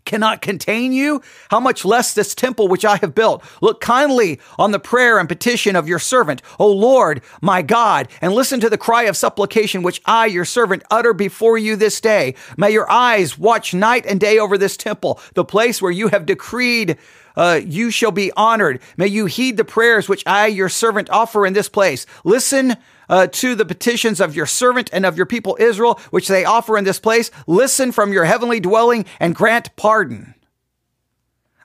cannot 0.08 0.40
contain 0.40 0.92
you? 0.92 1.20
How 1.50 1.60
much 1.60 1.84
less 1.84 2.14
this 2.14 2.34
temple 2.34 2.66
which 2.66 2.84
I 2.84 2.96
have 2.96 3.14
built? 3.14 3.44
Look 3.60 3.82
kindly 3.82 4.40
on 4.58 4.72
the 4.72 4.80
prayer 4.80 5.18
and 5.18 5.28
petition 5.28 5.76
of 5.76 5.86
your 5.86 5.98
servant, 5.98 6.40
O 6.58 6.72
Lord, 6.72 7.20
my 7.42 7.60
God, 7.60 8.08
and 8.22 8.32
listen 8.32 8.58
to 8.60 8.70
the 8.70 8.78
cry 8.78 9.02
of 9.02 9.16
supplication 9.18 9.82
which 9.82 10.00
I, 10.06 10.24
your 10.26 10.46
servant, 10.46 10.82
utter 10.90 11.12
before 11.12 11.58
you 11.58 11.76
this 11.76 12.00
day. 12.00 12.34
May 12.56 12.70
your 12.70 12.90
eyes 12.90 13.38
watch 13.38 13.74
night 13.74 14.06
and 14.06 14.18
day 14.18 14.38
over 14.38 14.56
this 14.56 14.78
temple, 14.78 15.20
the 15.34 15.44
place 15.44 15.82
where 15.82 15.92
you 15.92 16.08
have 16.08 16.24
decreed 16.24 16.96
uh, 17.38 17.60
you 17.64 17.90
shall 17.90 18.10
be 18.10 18.32
honored. 18.36 18.80
May 18.96 19.06
you 19.06 19.26
heed 19.26 19.56
the 19.56 19.64
prayers 19.64 20.08
which 20.08 20.24
I, 20.26 20.48
your 20.48 20.68
servant, 20.68 21.08
offer 21.08 21.46
in 21.46 21.52
this 21.52 21.68
place. 21.68 22.04
Listen 22.24 22.76
uh, 23.08 23.28
to 23.28 23.54
the 23.54 23.64
petitions 23.64 24.20
of 24.20 24.34
your 24.34 24.44
servant 24.44 24.90
and 24.92 25.06
of 25.06 25.16
your 25.16 25.24
people 25.24 25.56
Israel, 25.60 26.00
which 26.10 26.26
they 26.26 26.44
offer 26.44 26.76
in 26.76 26.84
this 26.84 26.98
place. 26.98 27.30
Listen 27.46 27.92
from 27.92 28.12
your 28.12 28.24
heavenly 28.24 28.58
dwelling 28.58 29.06
and 29.20 29.36
grant 29.36 29.74
pardon. 29.76 30.34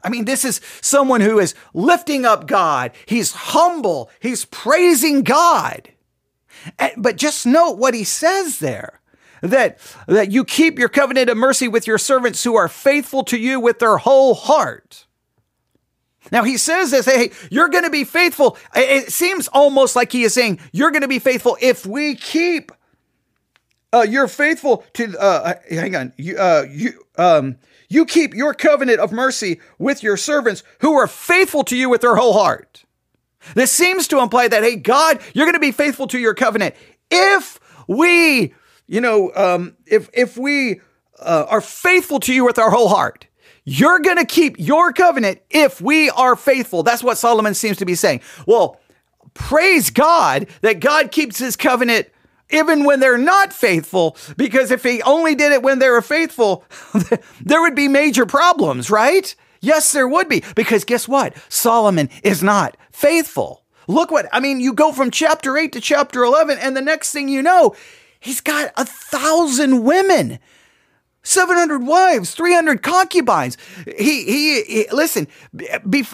I 0.03 0.09
mean, 0.09 0.25
this 0.25 0.45
is 0.45 0.61
someone 0.79 1.21
who 1.21 1.39
is 1.39 1.55
lifting 1.73 2.23
up 2.23 2.45
God. 2.45 2.91
He's 3.07 3.31
humble. 3.31 4.11
He's 4.19 4.45
praising 4.45 5.23
God. 5.23 5.89
But 6.97 7.17
just 7.17 7.45
note 7.45 7.77
what 7.77 7.93
he 7.93 8.03
says 8.03 8.59
there 8.59 9.01
that, 9.41 9.79
that 10.07 10.31
you 10.31 10.45
keep 10.45 10.77
your 10.77 10.89
covenant 10.89 11.29
of 11.29 11.37
mercy 11.37 11.67
with 11.67 11.87
your 11.87 11.97
servants 11.97 12.43
who 12.43 12.55
are 12.55 12.67
faithful 12.67 13.23
to 13.25 13.37
you 13.37 13.59
with 13.59 13.79
their 13.79 13.97
whole 13.97 14.35
heart. 14.35 15.07
Now 16.31 16.43
he 16.43 16.57
says 16.57 16.91
this, 16.91 17.05
hey, 17.05 17.31
you're 17.51 17.69
going 17.69 17.83
to 17.83 17.89
be 17.89 18.03
faithful. 18.03 18.57
It 18.75 19.11
seems 19.11 19.47
almost 19.49 19.95
like 19.95 20.11
he 20.11 20.23
is 20.23 20.33
saying, 20.33 20.59
you're 20.71 20.91
going 20.91 21.01
to 21.01 21.07
be 21.07 21.19
faithful 21.19 21.57
if 21.61 21.85
we 21.85 22.15
keep. 22.15 22.71
Uh, 23.91 24.05
you're 24.09 24.27
faithful 24.27 24.83
to. 24.93 25.15
Uh, 25.19 25.53
uh, 25.53 25.53
hang 25.69 25.95
on, 25.95 26.13
you, 26.17 26.37
uh, 26.37 26.65
you, 26.69 27.05
um, 27.17 27.57
you 27.89 28.05
keep 28.05 28.33
your 28.33 28.53
covenant 28.53 28.99
of 28.99 29.11
mercy 29.11 29.59
with 29.77 30.01
your 30.01 30.17
servants 30.17 30.63
who 30.79 30.93
are 30.93 31.07
faithful 31.07 31.63
to 31.65 31.75
you 31.75 31.89
with 31.89 32.01
their 32.01 32.15
whole 32.15 32.33
heart. 32.33 32.85
This 33.53 33.71
seems 33.71 34.07
to 34.07 34.19
imply 34.19 34.47
that, 34.47 34.63
hey, 34.63 34.77
God, 34.77 35.19
you're 35.33 35.45
going 35.45 35.53
to 35.53 35.59
be 35.59 35.71
faithful 35.71 36.07
to 36.07 36.17
your 36.17 36.33
covenant 36.33 36.75
if 37.11 37.59
we, 37.87 38.53
you 38.87 39.01
know, 39.01 39.31
um, 39.35 39.75
if 39.85 40.09
if 40.13 40.37
we 40.37 40.81
uh, 41.19 41.45
are 41.49 41.61
faithful 41.61 42.19
to 42.21 42.33
you 42.33 42.45
with 42.45 42.57
our 42.57 42.71
whole 42.71 42.89
heart. 42.89 43.27
You're 43.65 43.99
going 43.99 44.17
to 44.17 44.25
keep 44.25 44.55
your 44.59 44.91
covenant 44.91 45.39
if 45.49 45.79
we 45.79 46.09
are 46.09 46.35
faithful. 46.35 46.83
That's 46.83 47.03
what 47.03 47.17
Solomon 47.17 47.53
seems 47.53 47.77
to 47.77 47.85
be 47.85 47.95
saying. 47.95 48.21
Well, 48.45 48.79
praise 49.33 49.89
God 49.89 50.47
that 50.61 50.79
God 50.79 51.11
keeps 51.11 51.37
his 51.37 51.55
covenant 51.55 52.09
even 52.49 52.83
when 52.83 52.99
they're 52.99 53.17
not 53.17 53.51
faithful, 53.51 54.15
because 54.37 54.69
if 54.69 54.83
he 54.83 55.01
only 55.01 55.33
did 55.33 55.51
it 55.51 55.63
when 55.63 55.79
they 55.79 55.89
were 55.89 56.01
faithful, 56.01 56.63
there 57.41 57.61
would 57.61 57.75
be 57.75 57.87
major 57.87 58.25
problems, 58.25 58.91
right? 58.91 59.35
Yes, 59.59 59.91
there 59.91 60.07
would 60.07 60.29
be, 60.29 60.43
because 60.55 60.83
guess 60.83 61.07
what? 61.07 61.35
Solomon 61.49 62.09
is 62.23 62.43
not 62.43 62.77
faithful. 62.91 63.63
Look 63.87 64.11
what, 64.11 64.27
I 64.31 64.39
mean, 64.39 64.59
you 64.59 64.73
go 64.73 64.91
from 64.91 65.09
chapter 65.09 65.57
8 65.57 65.71
to 65.73 65.81
chapter 65.81 66.23
11, 66.23 66.57
and 66.59 66.77
the 66.77 66.81
next 66.81 67.11
thing 67.11 67.27
you 67.27 67.41
know, 67.41 67.75
he's 68.19 68.41
got 68.41 68.71
a 68.77 68.85
thousand 68.85 69.83
women. 69.83 70.39
700 71.23 71.83
wives, 71.83 72.33
300 72.35 72.83
concubines. 72.83 73.57
He, 73.85 74.23
he, 74.25 74.63
he 74.63 74.85
listen, 74.91 75.27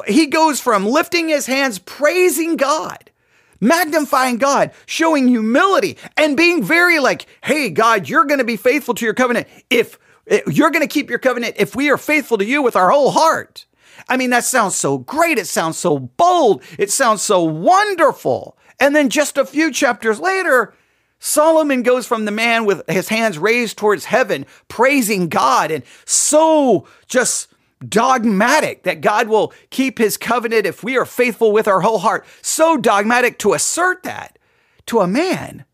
he 0.08 0.28
goes 0.28 0.60
from 0.60 0.86
lifting 0.86 1.28
his 1.28 1.48
hands, 1.48 1.80
praising 1.80 2.56
God, 2.56 3.12
magnifying 3.60 4.38
God, 4.38 4.72
showing 4.86 5.28
humility, 5.28 5.98
and 6.16 6.38
being 6.38 6.64
very 6.64 7.00
like, 7.00 7.26
hey, 7.44 7.70
God, 7.70 8.08
you're 8.08 8.26
going 8.26 8.38
to 8.38 8.46
be 8.46 8.56
faithful 8.56 8.94
to 8.94 9.06
your 9.06 9.16
covenant 9.16 9.48
if 9.70 9.98
eh, 10.28 10.42
you're 10.48 10.72
going 10.72 10.88
to 10.88 10.94
keep 10.94 11.10
your 11.10 11.20
covenant 11.20 11.56
if 11.58 11.76
we 11.76 11.90
are 11.90 11.98
faithful 11.98 12.38
to 12.38 12.46
you 12.46 12.62
with 12.62 12.76
our 12.76 12.92
whole 12.92 13.12
heart. 13.12 13.66
I 14.08 14.16
mean, 14.16 14.30
that 14.30 14.46
sounds 14.46 14.76
so 14.76 15.00
great. 15.00 15.38
It 15.38 15.48
sounds 15.48 15.78
so 15.78 16.00
bold. 16.00 16.64
It 16.78 16.92
sounds 16.92 17.22
so 17.22 17.44
wonderful. 17.44 18.58
And 18.80 18.96
then 18.96 19.10
just 19.10 19.38
a 19.38 19.46
few 19.46 19.72
chapters 19.74 20.20
later, 20.20 20.74
Solomon 21.20 21.84
goes 21.84 22.08
from 22.08 22.26
the 22.26 22.32
man 22.32 22.66
with 22.66 22.82
his 22.90 23.10
hands 23.10 23.38
raised 23.38 23.78
towards 23.78 24.06
heaven, 24.06 24.46
praising 24.68 25.28
God, 25.28 25.70
and 25.70 25.84
so 26.06 26.88
just 27.08 27.54
dogmatic 27.88 28.84
that 28.84 29.02
God 29.02 29.28
will 29.28 29.54
keep 29.70 29.98
his 29.98 30.18
covenant 30.18 30.66
if 30.66 30.84
we 30.84 30.98
are 30.98 31.06
faithful 31.06 31.52
with 31.52 31.68
our 31.68 31.82
whole 31.82 32.00
heart. 32.00 32.26
So 32.42 32.78
dogmatic 32.78 33.38
to 33.40 33.54
assert 33.54 34.04
that 34.04 34.40
to 34.88 35.00
a 35.00 35.08
man 35.08 35.66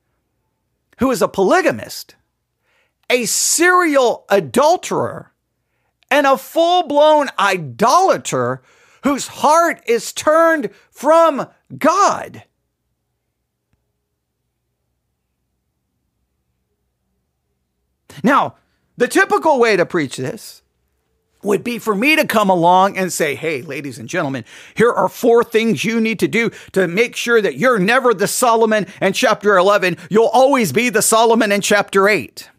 who 0.99 1.11
is 1.11 1.21
a 1.21 1.27
polygamist, 1.27 2.15
a 3.09 3.25
serial 3.25 4.25
adulterer, 4.29 5.31
and 6.11 6.27
a 6.27 6.37
full 6.37 6.87
blown 6.87 7.27
idolater 7.37 8.61
whose 9.03 9.27
heart 9.27 9.81
is 9.85 10.13
turned 10.13 10.69
from 10.89 11.47
God. 11.77 12.43
Now, 18.24 18.55
the 18.98 19.07
typical 19.07 19.60
way 19.60 19.75
to 19.75 19.86
preach 19.86 20.17
this 20.17 20.62
would 21.43 21.63
be 21.63 21.77
for 21.77 21.95
me 21.95 22.15
to 22.15 22.25
come 22.25 22.50
along 22.50 22.98
and 22.98 23.13
say, 23.13 23.36
Hey, 23.36 23.62
ladies 23.62 24.00
and 24.00 24.10
gentlemen, 24.10 24.45
here 24.75 24.91
are 24.91 25.07
four 25.07 25.43
things 25.43 25.86
you 25.86 26.01
need 26.01 26.19
to 26.19 26.27
do 26.27 26.50
to 26.72 26.88
make 26.88 27.15
sure 27.15 27.41
that 27.41 27.57
you're 27.57 27.79
never 27.79 28.13
the 28.13 28.27
Solomon 28.27 28.88
in 29.01 29.13
chapter 29.13 29.57
11. 29.57 29.98
You'll 30.10 30.25
always 30.25 30.72
be 30.72 30.89
the 30.89 31.01
Solomon 31.01 31.51
in 31.51 31.62
chapter 31.62 32.10
8 32.10 32.50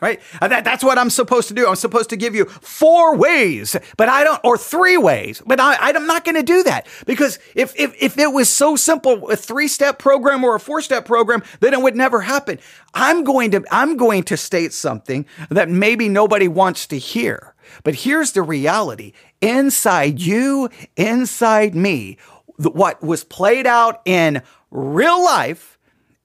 right? 0.00 0.20
Uh, 0.40 0.48
that, 0.48 0.64
that's 0.64 0.82
what 0.82 0.98
I'm 0.98 1.10
supposed 1.10 1.48
to 1.48 1.54
do. 1.54 1.66
I'm 1.66 1.76
supposed 1.76 2.10
to 2.10 2.16
give 2.16 2.34
you 2.34 2.46
four 2.46 3.16
ways, 3.16 3.76
but 3.96 4.08
I 4.08 4.24
don't, 4.24 4.40
or 4.44 4.56
three 4.56 4.96
ways, 4.96 5.42
but 5.44 5.60
I, 5.60 5.76
I'm 5.80 6.06
not 6.06 6.24
going 6.24 6.36
to 6.36 6.42
do 6.42 6.62
that 6.64 6.86
because 7.06 7.38
if, 7.54 7.78
if, 7.78 7.94
if 8.00 8.18
it 8.18 8.32
was 8.32 8.48
so 8.48 8.76
simple, 8.76 9.30
a 9.30 9.36
three 9.36 9.68
step 9.68 9.98
program 9.98 10.44
or 10.44 10.54
a 10.54 10.60
four 10.60 10.80
step 10.80 11.04
program, 11.04 11.42
then 11.60 11.74
it 11.74 11.80
would 11.80 11.96
never 11.96 12.20
happen. 12.20 12.58
I'm 12.94 13.24
going 13.24 13.50
to, 13.52 13.64
I'm 13.70 13.96
going 13.96 14.24
to 14.24 14.36
state 14.36 14.72
something 14.72 15.26
that 15.50 15.68
maybe 15.68 16.08
nobody 16.08 16.48
wants 16.48 16.86
to 16.88 16.98
hear. 16.98 17.54
But 17.84 17.94
here's 17.94 18.32
the 18.32 18.42
reality 18.42 19.12
inside 19.40 20.20
you, 20.20 20.70
inside 20.96 21.74
me, 21.74 22.18
what 22.56 23.02
was 23.02 23.24
played 23.24 23.66
out 23.66 24.02
in 24.04 24.42
real 24.70 25.22
life 25.24 25.78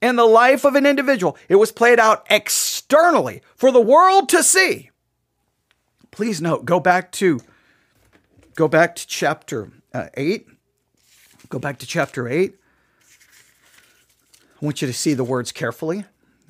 in 0.06 0.16
the 0.16 0.24
life 0.24 0.64
of 0.64 0.74
an 0.74 0.86
individual. 0.86 1.36
It 1.48 1.56
was 1.56 1.72
played 1.72 1.98
out 1.98 2.26
externally 2.30 3.42
for 3.54 3.70
the 3.70 3.80
world 3.80 4.28
to 4.30 4.42
see. 4.42 4.90
Please 6.10 6.40
note, 6.40 6.64
go 6.64 6.80
back 6.80 7.12
to 7.12 7.40
go 8.54 8.68
back 8.68 8.94
to 8.96 9.06
chapter 9.06 9.70
uh, 9.92 10.06
8. 10.14 10.46
Go 11.48 11.58
back 11.58 11.78
to 11.80 11.86
chapter 11.86 12.28
8. 12.28 12.54
I 14.60 14.64
want 14.64 14.80
you 14.80 14.88
to 14.88 14.94
see 14.94 15.12
the 15.12 15.24
words 15.24 15.52
carefully. 15.52 16.04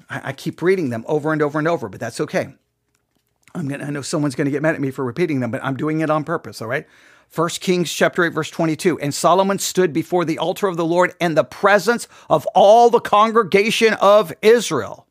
I, 0.08 0.20
I 0.24 0.32
keep 0.32 0.62
reading 0.62 0.90
them 0.90 1.04
over 1.08 1.32
and 1.32 1.42
over 1.42 1.58
and 1.58 1.66
over, 1.66 1.88
but 1.88 1.98
that's 1.98 2.20
okay. 2.20 2.54
I'm 3.54 3.68
gonna, 3.68 3.84
I 3.84 3.90
know 3.90 4.02
someone's 4.02 4.34
going 4.34 4.44
to 4.44 4.50
get 4.50 4.62
mad 4.62 4.74
at 4.74 4.80
me 4.80 4.90
for 4.90 5.04
repeating 5.04 5.40
them, 5.40 5.50
but 5.50 5.64
I'm 5.64 5.76
doing 5.76 6.00
it 6.00 6.10
on 6.10 6.24
purpose, 6.24 6.62
all 6.62 6.68
right? 6.68 6.86
1 7.34 7.48
Kings 7.60 7.92
chapter 7.92 8.24
8 8.24 8.32
verse 8.32 8.50
22 8.50 8.98
and 9.00 9.14
Solomon 9.14 9.58
stood 9.58 9.92
before 9.92 10.24
the 10.24 10.38
altar 10.38 10.68
of 10.68 10.76
the 10.76 10.84
Lord 10.84 11.14
in 11.20 11.34
the 11.34 11.44
presence 11.44 12.08
of 12.30 12.46
all 12.54 12.90
the 12.90 13.00
congregation 13.00 13.94
of 13.94 14.32
Israel. 14.42 15.06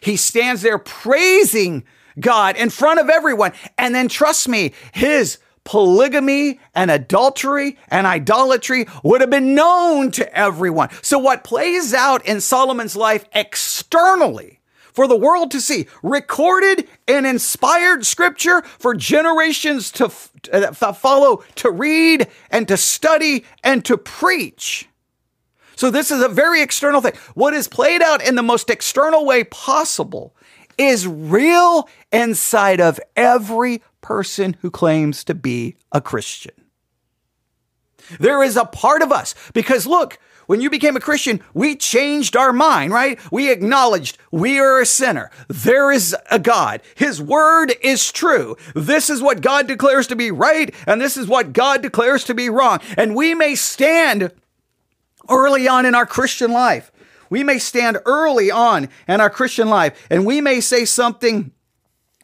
He 0.00 0.16
stands 0.16 0.62
there 0.62 0.78
praising 0.78 1.84
God 2.18 2.56
in 2.56 2.70
front 2.70 3.00
of 3.00 3.08
everyone. 3.08 3.52
And 3.78 3.94
then 3.94 4.08
trust 4.08 4.48
me, 4.48 4.72
his 4.92 5.38
polygamy 5.64 6.60
and 6.74 6.90
adultery 6.90 7.78
and 7.88 8.06
idolatry 8.06 8.86
would 9.02 9.20
have 9.20 9.30
been 9.30 9.54
known 9.54 10.10
to 10.12 10.36
everyone. 10.36 10.88
So 11.02 11.18
what 11.18 11.44
plays 11.44 11.94
out 11.94 12.26
in 12.26 12.40
Solomon's 12.40 12.96
life 12.96 13.24
externally 13.32 14.60
for 14.92 15.06
the 15.06 15.16
world 15.16 15.50
to 15.50 15.60
see, 15.60 15.86
recorded 16.02 16.88
and 17.08 17.26
inspired 17.26 18.06
scripture 18.06 18.62
for 18.62 18.94
generations 18.94 19.90
to 19.92 20.12
uh, 20.52 20.72
follow, 20.72 21.42
to 21.56 21.70
read 21.70 22.28
and 22.50 22.68
to 22.68 22.76
study 22.76 23.44
and 23.64 23.84
to 23.84 23.96
preach. 23.96 24.88
So 25.76 25.90
this 25.90 26.10
is 26.10 26.22
a 26.22 26.28
very 26.28 26.62
external 26.62 27.00
thing. 27.00 27.14
What 27.34 27.54
is 27.54 27.66
played 27.66 28.02
out 28.02 28.22
in 28.22 28.34
the 28.34 28.42
most 28.42 28.70
external 28.70 29.24
way 29.24 29.44
possible 29.44 30.34
is 30.78 31.06
real 31.06 31.88
inside 32.12 32.80
of 32.80 33.00
every 33.16 33.82
person 34.00 34.56
who 34.60 34.70
claims 34.70 35.24
to 35.24 35.34
be 35.34 35.76
a 35.90 36.00
Christian. 36.00 36.54
There 38.18 38.42
is 38.42 38.56
a 38.56 38.64
part 38.64 39.02
of 39.02 39.12
us 39.12 39.34
because 39.52 39.86
look, 39.86 40.18
when 40.46 40.60
you 40.60 40.70
became 40.70 40.96
a 40.96 41.00
Christian, 41.00 41.40
we 41.54 41.76
changed 41.76 42.36
our 42.36 42.52
mind, 42.52 42.92
right? 42.92 43.18
We 43.30 43.50
acknowledged 43.50 44.18
we 44.30 44.58
are 44.58 44.80
a 44.80 44.86
sinner. 44.86 45.30
There 45.48 45.90
is 45.90 46.16
a 46.30 46.38
God. 46.38 46.82
His 46.94 47.20
word 47.20 47.74
is 47.82 48.12
true. 48.12 48.56
This 48.74 49.10
is 49.10 49.22
what 49.22 49.40
God 49.40 49.66
declares 49.66 50.06
to 50.08 50.16
be 50.16 50.30
right, 50.30 50.74
and 50.86 51.00
this 51.00 51.16
is 51.16 51.26
what 51.26 51.52
God 51.52 51.82
declares 51.82 52.24
to 52.24 52.34
be 52.34 52.48
wrong. 52.48 52.80
And 52.96 53.14
we 53.14 53.34
may 53.34 53.54
stand 53.54 54.32
early 55.28 55.68
on 55.68 55.86
in 55.86 55.94
our 55.94 56.06
Christian 56.06 56.52
life. 56.52 56.90
We 57.30 57.44
may 57.44 57.58
stand 57.58 57.98
early 58.04 58.50
on 58.50 58.88
in 59.08 59.20
our 59.20 59.30
Christian 59.30 59.68
life, 59.68 60.06
and 60.10 60.26
we 60.26 60.40
may 60.40 60.60
say 60.60 60.84
something 60.84 61.52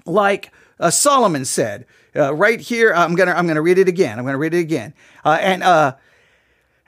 like, 0.04 0.52
uh, 0.80 0.90
Solomon 0.90 1.44
said, 1.44 1.86
uh, 2.16 2.34
right 2.34 2.60
here. 2.60 2.92
I'm 2.92 3.14
gonna 3.14 3.32
I'm 3.32 3.46
gonna 3.46 3.62
read 3.62 3.78
it 3.78 3.88
again. 3.88 4.18
I'm 4.18 4.24
gonna 4.24 4.38
read 4.38 4.54
it 4.54 4.60
again. 4.60 4.94
Uh, 5.24 5.38
and 5.40 5.62
uh, 5.62 5.96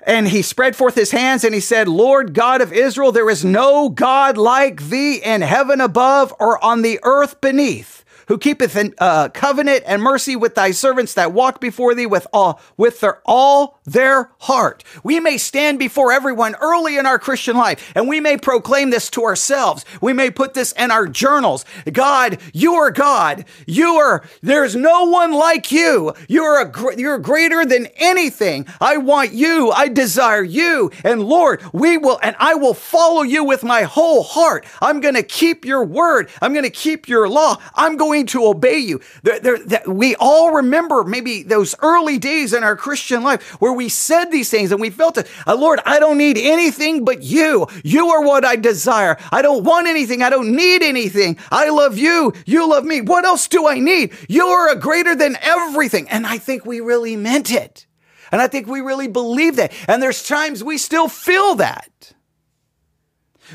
and 0.02 0.28
he 0.28 0.42
spread 0.42 0.76
forth 0.76 0.94
his 0.94 1.10
hands 1.10 1.44
and 1.44 1.54
he 1.54 1.60
said, 1.60 1.88
Lord 1.88 2.34
God 2.34 2.60
of 2.60 2.72
Israel, 2.72 3.12
there 3.12 3.30
is 3.30 3.44
no 3.44 3.88
God 3.88 4.36
like 4.36 4.88
thee 4.88 5.16
in 5.16 5.42
heaven 5.42 5.80
above 5.80 6.32
or 6.38 6.62
on 6.64 6.82
the 6.82 6.98
earth 7.02 7.40
beneath 7.40 8.04
who 8.30 8.38
keepeth 8.38 8.76
in 8.76 8.94
uh, 8.98 9.28
covenant 9.30 9.82
and 9.88 10.00
mercy 10.00 10.36
with 10.36 10.54
thy 10.54 10.70
servants 10.70 11.14
that 11.14 11.32
walk 11.32 11.60
before 11.60 11.96
thee 11.96 12.06
with 12.06 12.28
all 12.32 12.60
with 12.76 13.00
their 13.00 13.20
all 13.24 13.80
their 13.84 14.30
heart. 14.38 14.84
We 15.02 15.18
may 15.18 15.36
stand 15.36 15.80
before 15.80 16.12
everyone 16.12 16.54
early 16.60 16.96
in 16.96 17.06
our 17.06 17.18
Christian 17.18 17.56
life, 17.56 17.92
and 17.96 18.06
we 18.06 18.20
may 18.20 18.36
proclaim 18.36 18.90
this 18.90 19.10
to 19.10 19.24
ourselves. 19.24 19.84
We 20.00 20.12
may 20.12 20.30
put 20.30 20.54
this 20.54 20.70
in 20.72 20.92
our 20.92 21.08
journals. 21.08 21.64
God, 21.92 22.38
you 22.52 22.74
are 22.74 22.92
God. 22.92 23.46
You 23.66 23.96
are. 23.96 24.22
There's 24.42 24.76
no 24.76 25.06
one 25.06 25.32
like 25.32 25.72
you. 25.72 26.14
You're 26.28 26.60
a. 26.60 26.96
You're 26.96 27.18
greater 27.18 27.64
than 27.64 27.88
anything. 27.96 28.64
I 28.80 28.98
want 28.98 29.32
you. 29.32 29.72
I 29.72 29.88
desire 29.88 30.44
you. 30.44 30.92
And 31.02 31.24
Lord, 31.24 31.64
we 31.72 31.98
will, 31.98 32.20
and 32.22 32.36
I 32.38 32.54
will 32.54 32.74
follow 32.74 33.22
you 33.22 33.42
with 33.42 33.64
my 33.64 33.82
whole 33.82 34.22
heart. 34.22 34.64
I'm 34.80 35.00
going 35.00 35.16
to 35.16 35.24
keep 35.24 35.64
your 35.64 35.82
word. 35.82 36.30
I'm 36.40 36.52
going 36.52 36.62
to 36.62 36.70
keep 36.70 37.08
your 37.08 37.28
law. 37.28 37.60
I'm 37.74 37.96
going 37.96 38.19
to 38.28 38.46
obey 38.46 38.78
you. 38.78 39.00
There, 39.22 39.58
there, 39.58 39.82
we 39.86 40.14
all 40.16 40.52
remember 40.52 41.04
maybe 41.04 41.42
those 41.42 41.74
early 41.80 42.18
days 42.18 42.52
in 42.52 42.64
our 42.64 42.76
Christian 42.76 43.22
life 43.22 43.42
where 43.60 43.72
we 43.72 43.88
said 43.88 44.26
these 44.26 44.50
things 44.50 44.72
and 44.72 44.80
we 44.80 44.90
felt 44.90 45.18
it. 45.18 45.28
Uh, 45.46 45.56
Lord, 45.56 45.80
I 45.86 45.98
don't 45.98 46.18
need 46.18 46.38
anything 46.38 47.04
but 47.04 47.22
you. 47.22 47.66
You 47.84 48.08
are 48.08 48.22
what 48.22 48.44
I 48.44 48.56
desire. 48.56 49.16
I 49.30 49.42
don't 49.42 49.64
want 49.64 49.86
anything. 49.86 50.22
I 50.22 50.30
don't 50.30 50.54
need 50.54 50.82
anything. 50.82 51.38
I 51.50 51.70
love 51.70 51.98
you. 51.98 52.32
You 52.46 52.68
love 52.68 52.84
me. 52.84 53.00
What 53.00 53.24
else 53.24 53.48
do 53.48 53.66
I 53.66 53.78
need? 53.78 54.12
You 54.28 54.46
are 54.46 54.70
a 54.70 54.76
greater 54.76 55.14
than 55.14 55.36
everything. 55.40 56.08
And 56.08 56.26
I 56.26 56.38
think 56.38 56.64
we 56.64 56.80
really 56.80 57.16
meant 57.16 57.50
it. 57.50 57.86
And 58.32 58.40
I 58.40 58.46
think 58.46 58.66
we 58.66 58.80
really 58.80 59.08
believe 59.08 59.56
that. 59.56 59.72
And 59.88 60.02
there's 60.02 60.26
times 60.26 60.62
we 60.62 60.78
still 60.78 61.08
feel 61.08 61.56
that. 61.56 62.12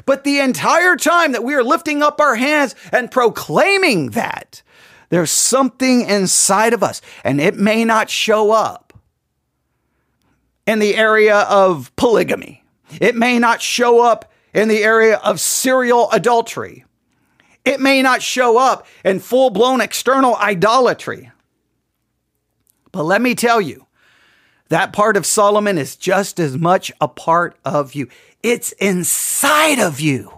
But 0.06 0.24
the 0.24 0.40
entire 0.40 0.96
time 0.96 1.32
that 1.32 1.44
we 1.44 1.54
are 1.56 1.64
lifting 1.64 2.04
up 2.04 2.20
our 2.20 2.36
hands 2.36 2.76
and 2.92 3.10
proclaiming 3.12 4.12
that, 4.12 4.62
there's 5.10 5.32
something 5.32 6.02
inside 6.02 6.74
of 6.74 6.84
us, 6.84 7.02
and 7.24 7.40
it 7.40 7.56
may 7.56 7.86
not 7.86 8.10
show 8.10 8.52
up 8.52 8.94
in 10.68 10.80
the 10.80 10.96
area 10.96 11.40
of 11.42 11.96
polygamy. 11.96 12.64
It 13.00 13.16
may 13.16 13.40
not 13.40 13.62
show 13.62 14.02
up 14.02 14.32
in 14.54 14.68
the 14.68 14.84
area 14.84 15.18
of 15.18 15.40
serial 15.40 16.10
adultery. 16.12 16.86
It 17.64 17.80
may 17.80 18.02
not 18.02 18.22
show 18.22 18.58
up 18.58 18.88
in 19.04 19.20
full 19.20 19.50
blown 19.50 19.82
external 19.82 20.36
idolatry. 20.36 21.32
But 22.92 23.04
let 23.04 23.22
me 23.22 23.36
tell 23.36 23.60
you, 23.60 23.85
that 24.70 24.94
part 24.94 25.18
of 25.18 25.26
Solomon 25.26 25.78
is 25.78 25.96
just 25.96 26.40
as 26.40 26.58
much 26.58 26.92
a 27.00 27.08
part 27.08 27.58
of 27.64 27.94
you. 27.94 28.08
It's 28.42 28.72
inside 28.74 29.80
of 29.80 30.00
you. 30.00 30.32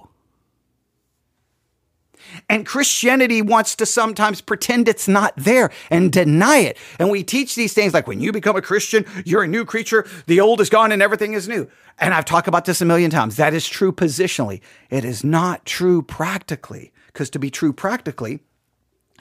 And 2.49 2.65
Christianity 2.65 3.41
wants 3.41 3.75
to 3.75 3.85
sometimes 3.85 4.41
pretend 4.41 4.87
it's 4.87 5.07
not 5.07 5.33
there 5.35 5.71
and 5.89 6.11
deny 6.11 6.59
it. 6.59 6.77
And 6.99 7.09
we 7.09 7.23
teach 7.23 7.55
these 7.55 7.73
things 7.73 7.93
like 7.93 8.07
when 8.07 8.21
you 8.21 8.31
become 8.31 8.55
a 8.55 8.61
Christian, 8.61 9.05
you're 9.25 9.43
a 9.43 9.47
new 9.47 9.65
creature, 9.65 10.07
the 10.27 10.39
old 10.39 10.61
is 10.61 10.69
gone 10.69 10.91
and 10.91 11.01
everything 11.01 11.33
is 11.33 11.47
new. 11.47 11.67
And 11.99 12.13
I've 12.13 12.25
talked 12.25 12.47
about 12.47 12.65
this 12.65 12.81
a 12.81 12.85
million 12.85 13.09
times. 13.09 13.37
That 13.37 13.53
is 13.53 13.67
true 13.67 13.91
positionally. 13.91 14.61
It 14.89 15.03
is 15.03 15.23
not 15.23 15.65
true 15.65 16.01
practically. 16.01 16.91
Because 17.07 17.29
to 17.31 17.39
be 17.39 17.49
true 17.49 17.73
practically, 17.73 18.41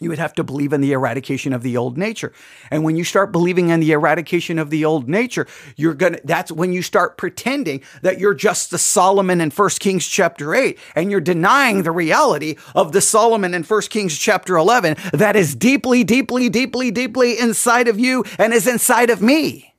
you 0.00 0.10
would 0.10 0.18
have 0.18 0.34
to 0.34 0.44
believe 0.44 0.72
in 0.72 0.80
the 0.80 0.92
eradication 0.92 1.52
of 1.52 1.62
the 1.62 1.76
old 1.76 1.96
nature. 1.96 2.32
And 2.70 2.84
when 2.84 2.96
you 2.96 3.04
start 3.04 3.32
believing 3.32 3.70
in 3.70 3.80
the 3.80 3.92
eradication 3.92 4.58
of 4.58 4.70
the 4.70 4.84
old 4.84 5.08
nature, 5.08 5.46
you're 5.76 5.94
gonna, 5.94 6.18
that's 6.24 6.52
when 6.52 6.72
you 6.72 6.82
start 6.82 7.16
pretending 7.16 7.82
that 8.02 8.18
you're 8.18 8.34
just 8.34 8.70
the 8.70 8.78
Solomon 8.78 9.40
in 9.40 9.50
1 9.50 9.70
Kings 9.80 10.06
chapter 10.06 10.54
8, 10.54 10.78
and 10.94 11.10
you're 11.10 11.20
denying 11.20 11.82
the 11.82 11.92
reality 11.92 12.56
of 12.74 12.92
the 12.92 13.00
Solomon 13.00 13.54
in 13.54 13.62
1 13.62 13.82
Kings 13.82 14.18
chapter 14.18 14.56
11 14.56 14.96
that 15.12 15.36
is 15.36 15.54
deeply, 15.54 16.04
deeply, 16.04 16.48
deeply, 16.48 16.90
deeply 16.90 17.38
inside 17.38 17.88
of 17.88 17.98
you 17.98 18.24
and 18.38 18.52
is 18.52 18.66
inside 18.66 19.10
of 19.10 19.22
me. 19.22 19.74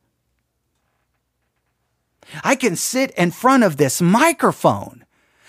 I 2.43 2.56
can 2.56 2.75
sit 2.75 3.12
in 3.12 3.32
front 3.32 3.63
of 3.63 3.77
this 3.77 4.01
microphone 4.01 5.06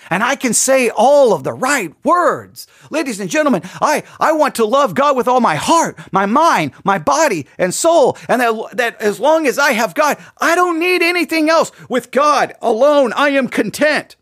and 0.09 0.23
I 0.23 0.35
can 0.35 0.53
say 0.53 0.89
all 0.89 1.33
of 1.33 1.43
the 1.43 1.53
right 1.53 1.93
words. 2.03 2.67
Ladies 2.89 3.19
and 3.19 3.29
gentlemen, 3.29 3.61
I, 3.81 4.03
I 4.19 4.31
want 4.31 4.55
to 4.55 4.65
love 4.65 4.95
God 4.95 5.15
with 5.15 5.27
all 5.27 5.41
my 5.41 5.55
heart, 5.55 5.97
my 6.11 6.25
mind, 6.25 6.71
my 6.83 6.97
body, 6.97 7.47
and 7.57 7.73
soul. 7.73 8.17
And 8.27 8.41
that, 8.41 8.77
that 8.77 9.01
as 9.01 9.19
long 9.19 9.47
as 9.47 9.59
I 9.59 9.71
have 9.71 9.93
God, 9.93 10.17
I 10.39 10.55
don't 10.55 10.79
need 10.79 11.01
anything 11.01 11.49
else. 11.49 11.71
With 11.89 12.11
God 12.11 12.53
alone, 12.61 13.13
I 13.13 13.29
am 13.29 13.47
content. 13.47 14.15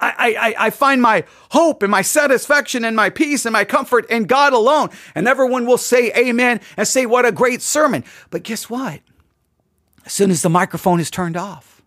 I, 0.00 0.54
I, 0.58 0.66
I 0.66 0.70
find 0.70 1.00
my 1.00 1.24
hope 1.50 1.82
and 1.82 1.90
my 1.90 2.02
satisfaction 2.02 2.84
and 2.84 2.96
my 2.96 3.10
peace 3.10 3.46
and 3.46 3.52
my 3.52 3.64
comfort 3.64 4.10
in 4.10 4.24
God 4.24 4.52
alone. 4.52 4.90
And 5.14 5.28
everyone 5.28 5.66
will 5.66 5.78
say 5.78 6.12
amen 6.12 6.60
and 6.76 6.86
say, 6.86 7.06
what 7.06 7.24
a 7.24 7.32
great 7.32 7.62
sermon. 7.62 8.04
But 8.30 8.42
guess 8.42 8.68
what? 8.68 9.00
As 10.04 10.12
soon 10.12 10.30
as 10.30 10.42
the 10.42 10.50
microphone 10.50 11.00
is 11.00 11.10
turned 11.10 11.36
off, 11.36 11.82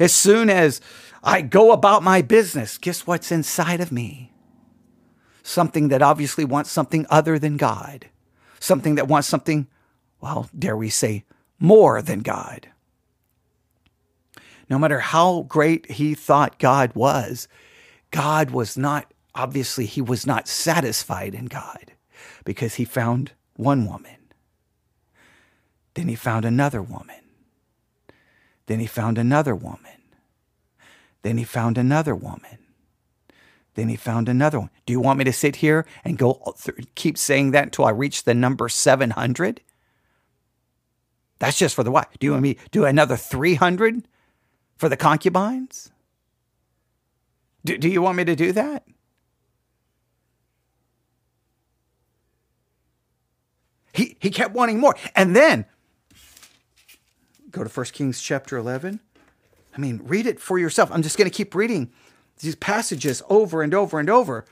as 0.00 0.12
soon 0.12 0.50
as 0.50 0.80
I 1.26 1.42
go 1.42 1.72
about 1.72 2.04
my 2.04 2.22
business. 2.22 2.78
Guess 2.78 3.04
what's 3.04 3.32
inside 3.32 3.80
of 3.80 3.90
me? 3.90 4.32
Something 5.42 5.88
that 5.88 6.00
obviously 6.00 6.44
wants 6.44 6.70
something 6.70 7.04
other 7.10 7.36
than 7.36 7.56
God. 7.56 8.06
Something 8.60 8.94
that 8.94 9.08
wants 9.08 9.26
something, 9.26 9.66
well, 10.20 10.48
dare 10.56 10.76
we 10.76 10.88
say, 10.88 11.24
more 11.58 12.00
than 12.00 12.20
God. 12.20 12.68
No 14.70 14.78
matter 14.78 15.00
how 15.00 15.42
great 15.42 15.90
he 15.90 16.14
thought 16.14 16.60
God 16.60 16.92
was, 16.94 17.48
God 18.12 18.52
was 18.52 18.76
not, 18.76 19.12
obviously, 19.34 19.84
he 19.84 20.00
was 20.00 20.28
not 20.28 20.46
satisfied 20.46 21.34
in 21.34 21.46
God 21.46 21.92
because 22.44 22.76
he 22.76 22.84
found 22.84 23.32
one 23.56 23.84
woman. 23.84 24.16
Then 25.94 26.06
he 26.06 26.14
found 26.14 26.44
another 26.44 26.82
woman. 26.82 27.16
Then 28.66 28.78
he 28.78 28.86
found 28.86 29.18
another 29.18 29.56
woman. 29.56 29.96
Then 31.26 31.38
he 31.38 31.44
found 31.44 31.76
another 31.76 32.14
woman. 32.14 32.58
Then 33.74 33.88
he 33.88 33.96
found 33.96 34.28
another 34.28 34.60
one. 34.60 34.70
Do 34.86 34.92
you 34.92 35.00
want 35.00 35.18
me 35.18 35.24
to 35.24 35.32
sit 35.32 35.56
here 35.56 35.84
and 36.04 36.16
go 36.16 36.54
th- 36.62 36.86
keep 36.94 37.18
saying 37.18 37.50
that 37.50 37.64
until 37.64 37.84
I 37.84 37.90
reach 37.90 38.22
the 38.22 38.32
number 38.32 38.68
700? 38.68 39.60
That's 41.40 41.58
just 41.58 41.74
for 41.74 41.82
the 41.82 41.90
wife. 41.90 42.06
Do 42.20 42.26
you 42.26 42.30
want 42.30 42.44
me 42.44 42.54
to 42.54 42.68
do 42.70 42.84
another 42.84 43.16
300 43.16 44.06
for 44.76 44.88
the 44.88 44.96
concubines? 44.96 45.90
Do, 47.64 47.76
do 47.76 47.88
you 47.88 48.02
want 48.02 48.18
me 48.18 48.24
to 48.24 48.36
do 48.36 48.52
that? 48.52 48.84
He, 53.92 54.16
he 54.20 54.30
kept 54.30 54.54
wanting 54.54 54.78
more. 54.78 54.94
And 55.16 55.34
then 55.34 55.64
go 57.50 57.64
to 57.64 57.68
1 57.68 57.86
Kings 57.86 58.20
chapter 58.20 58.56
11. 58.56 59.00
I 59.76 59.80
mean, 59.80 60.00
read 60.04 60.26
it 60.26 60.40
for 60.40 60.58
yourself. 60.58 60.90
I'm 60.90 61.02
just 61.02 61.18
going 61.18 61.30
to 61.30 61.36
keep 61.36 61.54
reading 61.54 61.90
these 62.40 62.54
passages 62.54 63.22
over 63.28 63.62
and 63.62 63.74
over 63.74 64.00
and 64.00 64.08
over. 64.08 64.44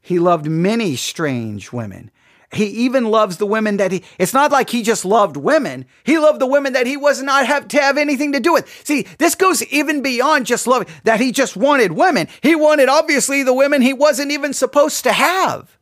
He 0.00 0.18
loved 0.18 0.46
many 0.46 0.96
strange 0.96 1.72
women. 1.72 2.10
He 2.52 2.66
even 2.66 3.06
loves 3.06 3.38
the 3.38 3.46
women 3.46 3.78
that 3.78 3.90
he, 3.90 4.04
it's 4.18 4.34
not 4.34 4.52
like 4.52 4.70
he 4.70 4.82
just 4.82 5.04
loved 5.04 5.36
women. 5.36 5.86
He 6.04 6.18
loved 6.18 6.40
the 6.40 6.46
women 6.46 6.74
that 6.74 6.86
he 6.86 6.96
was 6.96 7.22
not 7.22 7.46
have 7.46 7.68
to 7.68 7.80
have 7.80 7.96
anything 7.96 8.32
to 8.32 8.40
do 8.40 8.52
with. 8.52 8.68
See, 8.86 9.06
this 9.18 9.34
goes 9.34 9.62
even 9.64 10.02
beyond 10.02 10.46
just 10.46 10.66
love 10.66 10.86
that 11.04 11.20
he 11.20 11.32
just 11.32 11.56
wanted 11.56 11.92
women. 11.92 12.28
He 12.42 12.54
wanted 12.54 12.88
obviously 12.88 13.42
the 13.42 13.54
women 13.54 13.82
he 13.82 13.92
wasn't 13.92 14.30
even 14.30 14.52
supposed 14.52 15.02
to 15.04 15.12
have. 15.12 15.78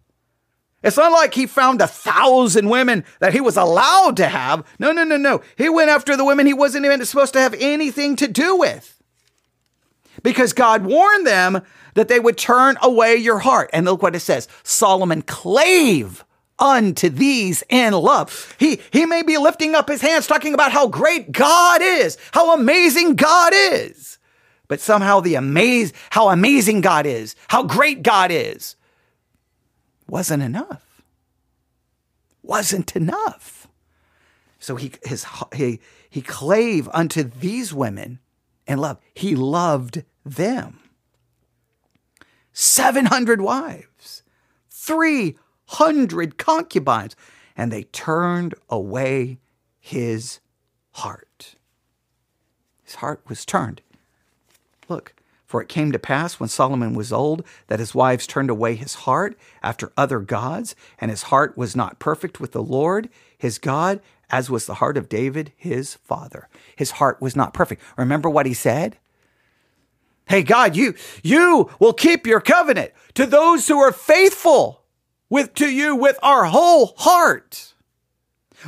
It's 0.83 0.97
not 0.97 1.13
like 1.13 1.35
he 1.35 1.47
found 1.47 1.81
a 1.81 1.87
thousand 1.87 2.69
women 2.69 3.05
that 3.21 3.33
he 3.33 3.41
was 3.41 3.57
allowed 3.57 4.17
to 4.17 4.27
have. 4.27 4.67
No, 4.79 4.93
no, 4.93 5.05
no, 5.05 5.17
no. 5.17 5.43
He 5.57 5.69
went 5.69 5.91
after 5.91 6.17
the 6.17 6.25
women 6.25 6.47
he 6.47 6.55
wasn't 6.55 6.85
even 6.85 7.05
supposed 7.05 7.33
to 7.35 7.41
have 7.41 7.55
anything 7.59 8.17
to 8.17 8.27
do 8.27 8.57
with. 8.57 9.01
Because 10.23 10.53
God 10.53 10.85
warned 10.85 11.27
them 11.27 11.63
that 11.95 12.09
they 12.09 12.21
would 12.21 12.37
turn 12.37 12.77
away 12.83 13.17
your 13.17 13.39
heart. 13.39 13.71
And 13.73 13.87
look 13.87 14.03
what 14.03 14.17
it 14.17 14.21
says 14.21 14.49
Solomon 14.65 15.23
clave 15.23 16.25
unto 16.59 17.09
these 17.09 17.63
in 17.69 17.93
love. 17.93 18.55
He, 18.59 18.81
he 18.93 19.07
may 19.07 19.23
be 19.23 19.37
lifting 19.39 19.75
up 19.75 19.89
his 19.89 20.01
hands 20.01 20.27
talking 20.27 20.55
about 20.55 20.73
how 20.73 20.87
great 20.87 21.33
God 21.33 21.81
is, 21.83 22.19
how 22.33 22.55
amazing 22.55 23.17
God 23.17 23.53
is. 23.55 24.19
But 24.69 24.81
somehow 24.81 25.21
the 25.21 25.35
amaze, 25.35 25.93
how 26.11 26.29
amazing 26.29 26.81
God 26.81 27.05
is, 27.05 27.35
how 27.49 27.65
great 27.65 28.03
God 28.03 28.31
is, 28.31 28.77
wasn't 30.09 30.43
enough. 30.43 31.03
Wasn't 32.43 32.97
enough. 32.97 33.69
So 34.59 34.77
he, 34.77 34.93
his, 35.05 35.27
he, 35.55 35.81
he 36.09 36.23
clave 36.23 36.89
unto 36.93 37.23
these 37.23 37.75
women 37.75 38.21
in 38.67 38.79
love. 38.79 38.99
He 39.15 39.35
loved 39.35 40.05
them. 40.25 40.79
700 42.53 43.41
wives, 43.41 44.23
300 44.71 46.39
concubines, 46.39 47.17
and 47.57 47.73
they 47.73 47.85
turned 47.85 48.55
away 48.69 49.39
his 49.81 50.41
heart. 50.93 51.57
His 52.85 52.97
heart 52.97 53.23
was 53.29 53.45
turned. 53.45 53.81
Look, 54.89 55.15
for 55.53 55.61
it 55.61 55.69
came 55.69 55.93
to 55.93 55.99
pass 55.99 56.41
when 56.41 56.49
Solomon 56.49 56.95
was 56.95 57.13
old 57.13 57.45
that 57.67 57.79
his 57.79 57.95
wives 57.95 58.27
turned 58.27 58.49
away 58.49 58.75
his 58.75 58.95
heart 58.95 59.37
after 59.63 59.93
other 59.99 60.19
gods, 60.19 60.75
and 60.99 61.11
his 61.11 61.25
heart 61.25 61.59
was 61.59 61.77
not 61.77 61.99
perfect 61.99 62.41
with 62.41 62.53
the 62.53 62.63
Lord 62.63 63.11
his 63.37 63.59
God, 63.59 64.01
as 64.31 64.49
was 64.49 64.65
the 64.65 64.77
heart 64.77 64.97
of 64.97 65.11
David 65.11 65.53
his 65.55 65.97
father. 65.97 66.49
His 66.75 66.93
heart 66.93 67.21
was 67.21 67.37
not 67.37 67.53
perfect. 67.53 67.83
Remember 67.99 68.31
what 68.31 68.47
he 68.47 68.55
said? 68.55 68.97
Hey, 70.27 70.43
God, 70.43 70.75
you, 70.75 70.95
you 71.23 71.69
will 71.79 71.93
keep 71.93 72.27
your 72.27 72.41
covenant 72.41 72.93
to 73.13 73.27
those 73.27 73.69
who 73.69 73.79
are 73.79 73.93
faithful 73.93 74.85
with, 75.29 75.53
to 75.57 75.71
you 75.71 75.95
with 75.95 76.19
our 76.23 76.47
whole 76.47 76.95
heart. 76.97 77.72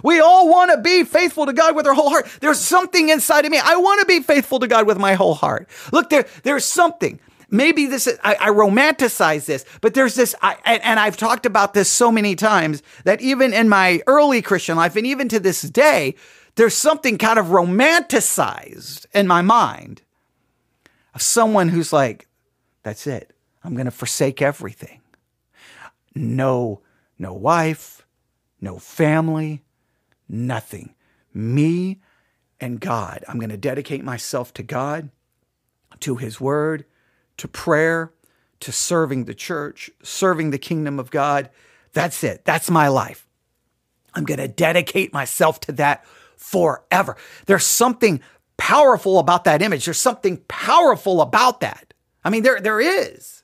We 0.03 0.21
all 0.21 0.49
want 0.49 0.71
to 0.73 0.79
be 0.79 1.05
faithful 1.05 1.47
to 1.47 1.53
God 1.53 1.77
with 1.77 1.87
our 1.87 1.95
whole 1.95 2.11
heart. 2.11 2.29
There's 2.41 2.61
something 2.61 3.09
inside 3.09 3.45
of 3.45 3.51
me. 3.51 3.59
I 3.63 3.77
want 3.77 4.01
to 4.01 4.07
be 4.07 4.21
faithful 4.21 4.61
to 4.61 4.67
God 4.67 4.87
with 4.87 4.99
my 4.99 5.15
whole 5.15 5.35
heart. 5.35 5.69
Look, 5.93 6.11
there, 6.11 6.27
there's 6.43 6.65
something. 6.65 7.21
Maybe 7.51 7.87
this 7.87 8.07
is, 8.07 8.19
I, 8.25 8.35
I 8.35 8.49
romanticize 8.49 9.47
this, 9.47 9.65
but 9.81 9.95
there's 9.95 10.15
this, 10.15 10.35
I, 10.43 10.57
and, 10.65 10.83
and 10.83 11.01
I've 11.01 11.17
talked 11.17 11.47
about 11.47 11.75
this 11.75 11.89
so 11.89 12.11
many 12.11 12.35
times 12.35 12.83
that 13.05 13.21
even 13.21 13.53
in 13.53 13.69
my 13.69 14.03
early 14.07 14.43
Christian 14.43 14.77
life 14.77 14.97
and 14.97 15.07
even 15.07 15.29
to 15.29 15.39
this 15.39 15.63
day, 15.63 16.17
there's 16.57 16.75
something 16.77 17.19
kind 17.19 17.39
of 17.39 17.47
romanticized 17.47 19.07
in 19.13 19.27
my 19.27 19.43
mind 19.43 20.03
of 21.15 21.23
someone 21.23 21.69
who's 21.69 21.93
like, 21.93 22.29
that's 22.83 23.07
it. 23.07 23.35
I'm 23.63 23.75
going 23.75 23.87
to 23.87 23.91
forsake 23.91 24.43
everything. 24.43 25.01
No, 26.15 26.81
no 27.19 27.33
wife, 27.33 28.07
no 28.61 28.79
family, 28.79 29.64
nothing. 30.29 30.95
Me 31.33 32.01
and 32.61 32.81
God. 32.81 33.25
I'm 33.29 33.39
going 33.39 33.51
to 33.51 33.57
dedicate 33.57 34.05
myself 34.05 34.55
to 34.55 34.63
God, 34.63 35.11
to 36.01 36.17
His 36.17 36.41
Word, 36.41 36.85
to 37.37 37.49
prayer, 37.49 38.13
to 38.61 38.73
serving 38.73 39.25
the 39.25 39.35
church, 39.35 39.91
serving 40.03 40.51
the 40.51 40.59
kingdom 40.59 40.99
of 40.99 41.11
God. 41.11 41.51
That's 41.93 42.25
it. 42.25 42.45
That's 42.45 42.71
my 42.71 42.89
life. 42.89 43.27
I'm 44.15 44.25
going 44.25 44.39
to 44.39 44.49
dedicate 44.49 45.13
myself 45.13 45.61
to 45.61 45.73
that 45.73 46.05
forever. 46.37 47.17
There's 47.47 47.65
something 47.67 48.21
powerful 48.57 49.19
about 49.19 49.45
that 49.45 49.63
image. 49.63 49.85
There's 49.85 49.99
something 49.99 50.39
powerful 50.49 51.21
about 51.21 51.61
that. 51.61 51.93
I 52.25 52.31
mean, 52.31 52.43
there, 52.43 52.61
there 52.61 52.81
is 52.81 53.43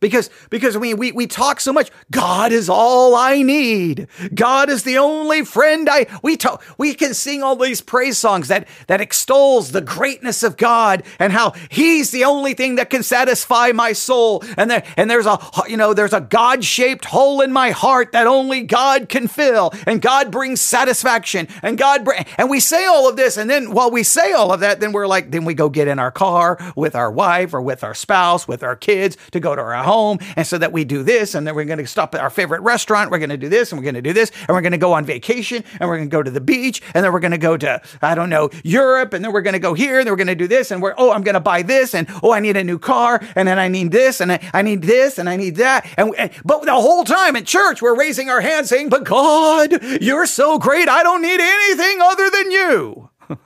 because 0.00 0.30
because 0.48 0.76
mean 0.78 0.96
we 0.96 1.12
we 1.12 1.26
talk 1.26 1.60
so 1.60 1.72
much 1.72 1.90
God 2.10 2.52
is 2.52 2.68
all 2.68 3.14
I 3.14 3.42
need. 3.42 4.08
God 4.34 4.70
is 4.70 4.82
the 4.82 4.98
only 4.98 5.44
friend 5.44 5.88
I 5.90 6.06
we 6.22 6.36
talk 6.36 6.64
we 6.78 6.94
can 6.94 7.14
sing 7.14 7.42
all 7.42 7.56
these 7.56 7.80
praise 7.80 8.18
songs 8.18 8.48
that 8.48 8.66
that 8.86 9.00
extols 9.00 9.72
the 9.72 9.80
greatness 9.80 10.42
of 10.42 10.56
God 10.56 11.02
and 11.18 11.32
how 11.32 11.52
he's 11.68 12.10
the 12.10 12.24
only 12.24 12.54
thing 12.54 12.76
that 12.76 12.90
can 12.90 13.02
satisfy 13.02 13.72
my 13.72 13.92
soul. 13.92 14.42
And 14.56 14.70
there 14.70 14.82
and 14.96 15.10
there's 15.10 15.26
a 15.26 15.38
you 15.68 15.76
know 15.76 15.94
there's 15.94 16.14
a 16.14 16.20
God-shaped 16.20 17.04
hole 17.04 17.40
in 17.42 17.52
my 17.52 17.70
heart 17.70 18.12
that 18.12 18.26
only 18.26 18.62
God 18.62 19.08
can 19.08 19.28
fill. 19.28 19.72
And 19.86 20.00
God 20.00 20.30
brings 20.30 20.60
satisfaction. 20.60 21.48
And 21.62 21.76
God 21.76 22.08
and 22.38 22.48
we 22.48 22.60
say 22.60 22.86
all 22.86 23.08
of 23.08 23.16
this 23.16 23.36
and 23.36 23.50
then 23.50 23.72
while 23.72 23.90
we 23.90 24.02
say 24.02 24.32
all 24.32 24.52
of 24.52 24.60
that 24.60 24.80
then 24.80 24.92
we're 24.92 25.06
like 25.06 25.30
then 25.30 25.44
we 25.44 25.54
go 25.54 25.68
get 25.68 25.88
in 25.88 25.98
our 25.98 26.10
car 26.10 26.58
with 26.74 26.94
our 26.94 27.10
wife 27.10 27.52
or 27.52 27.60
with 27.60 27.84
our 27.84 27.94
spouse 27.94 28.48
with 28.48 28.62
our 28.62 28.76
kids 28.76 29.16
to 29.32 29.40
go 29.40 29.54
to 29.54 29.60
our 29.60 29.89
home. 29.90 30.18
And 30.36 30.46
so 30.46 30.56
that 30.58 30.72
we 30.72 30.84
do 30.84 31.02
this, 31.02 31.34
and 31.34 31.46
then 31.46 31.54
we're 31.54 31.64
going 31.64 31.78
to 31.78 31.86
stop 31.86 32.14
at 32.14 32.20
our 32.20 32.30
favorite 32.30 32.60
restaurant. 32.60 33.10
We're 33.10 33.18
going 33.18 33.30
to 33.30 33.36
do 33.36 33.48
this, 33.48 33.72
and 33.72 33.78
we're 33.78 33.84
going 33.84 33.94
to 33.94 34.02
do 34.02 34.12
this, 34.12 34.30
and 34.46 34.54
we're 34.54 34.60
going 34.60 34.72
to 34.72 34.78
go 34.78 34.92
on 34.92 35.04
vacation, 35.04 35.64
and 35.78 35.88
we're 35.88 35.96
going 35.96 36.08
to 36.08 36.16
go 36.16 36.22
to 36.22 36.30
the 36.30 36.40
beach, 36.40 36.80
and 36.94 37.04
then 37.04 37.12
we're 37.12 37.20
going 37.20 37.32
to 37.32 37.38
go 37.38 37.56
to, 37.56 37.80
I 38.00 38.14
don't 38.14 38.30
know, 38.30 38.50
Europe, 38.62 39.12
and 39.12 39.24
then 39.24 39.32
we're 39.32 39.42
going 39.42 39.54
to 39.54 39.58
go 39.58 39.74
here, 39.74 39.98
and 39.98 40.06
then 40.06 40.12
we're 40.12 40.24
going 40.24 40.28
to 40.28 40.34
do 40.34 40.46
this, 40.46 40.70
and 40.70 40.80
we're, 40.80 40.94
oh, 40.96 41.12
I'm 41.12 41.22
going 41.22 41.34
to 41.34 41.40
buy 41.40 41.62
this, 41.62 41.94
and 41.94 42.06
oh, 42.22 42.32
I 42.32 42.40
need 42.40 42.56
a 42.56 42.64
new 42.64 42.78
car, 42.78 43.20
and 43.34 43.48
then 43.48 43.58
I 43.58 43.68
need 43.68 43.90
this, 43.90 44.20
and 44.20 44.32
I, 44.32 44.50
I 44.54 44.62
need 44.62 44.82
this, 44.82 45.18
and 45.18 45.28
I 45.28 45.36
need 45.36 45.56
that. 45.56 45.86
And, 45.96 46.14
and 46.16 46.30
but 46.44 46.64
the 46.64 46.74
whole 46.74 47.04
time 47.04 47.36
at 47.36 47.46
church, 47.46 47.82
we're 47.82 47.96
raising 47.96 48.30
our 48.30 48.40
hands 48.40 48.68
saying, 48.68 48.88
but 48.88 49.04
God, 49.04 49.82
you're 50.00 50.26
so 50.26 50.58
great. 50.58 50.88
I 50.88 51.02
don't 51.02 51.22
need 51.22 51.40
anything 51.40 52.00
other 52.00 52.30
than 52.30 52.50
you. 52.50 53.10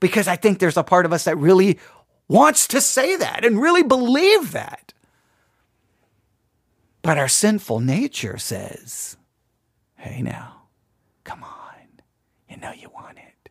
because 0.00 0.28
I 0.28 0.36
think 0.36 0.58
there's 0.58 0.76
a 0.76 0.82
part 0.82 1.06
of 1.06 1.12
us 1.12 1.24
that 1.24 1.36
really 1.36 1.78
wants 2.28 2.66
to 2.68 2.80
say 2.80 3.16
that 3.16 3.44
and 3.44 3.60
really 3.60 3.82
believe 3.82 4.52
that. 4.52 4.93
But 7.04 7.18
our 7.18 7.28
sinful 7.28 7.80
nature 7.80 8.38
says, 8.38 9.18
hey, 9.96 10.22
now, 10.22 10.62
come 11.22 11.44
on. 11.44 12.00
You 12.48 12.56
know 12.56 12.72
you 12.72 12.88
want 12.88 13.18
it. 13.18 13.50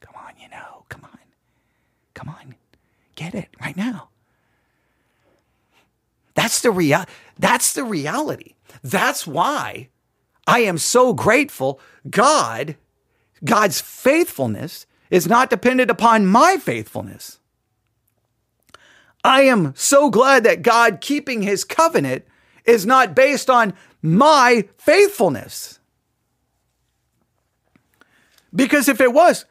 Come 0.00 0.14
on, 0.16 0.32
you 0.40 0.48
know. 0.48 0.86
Come 0.88 1.04
on. 1.04 1.18
Come 2.14 2.30
on. 2.30 2.54
Get 3.14 3.34
it 3.34 3.50
right 3.60 3.76
now. 3.76 4.08
That's 6.34 6.62
the 6.62 6.70
real 6.70 7.04
that's 7.38 7.74
the 7.74 7.84
reality. 7.84 8.54
That's 8.82 9.26
why 9.26 9.90
I 10.46 10.60
am 10.60 10.78
so 10.78 11.12
grateful 11.12 11.78
God 12.08 12.76
God's 13.44 13.82
faithfulness 13.82 14.86
is 15.10 15.26
not 15.26 15.50
dependent 15.50 15.90
upon 15.90 16.26
my 16.26 16.56
faithfulness. 16.56 17.38
I 19.22 19.42
am 19.42 19.74
so 19.76 20.08
glad 20.08 20.44
that 20.44 20.62
God 20.62 21.02
keeping 21.02 21.42
his 21.42 21.62
covenant 21.62 22.24
is 22.66 22.86
not 22.86 23.14
based 23.14 23.48
on 23.48 23.74
my 24.02 24.68
faithfulness. 24.78 25.78
Because 28.54 28.88
if 28.88 29.00
it 29.00 29.12
was, 29.12 29.44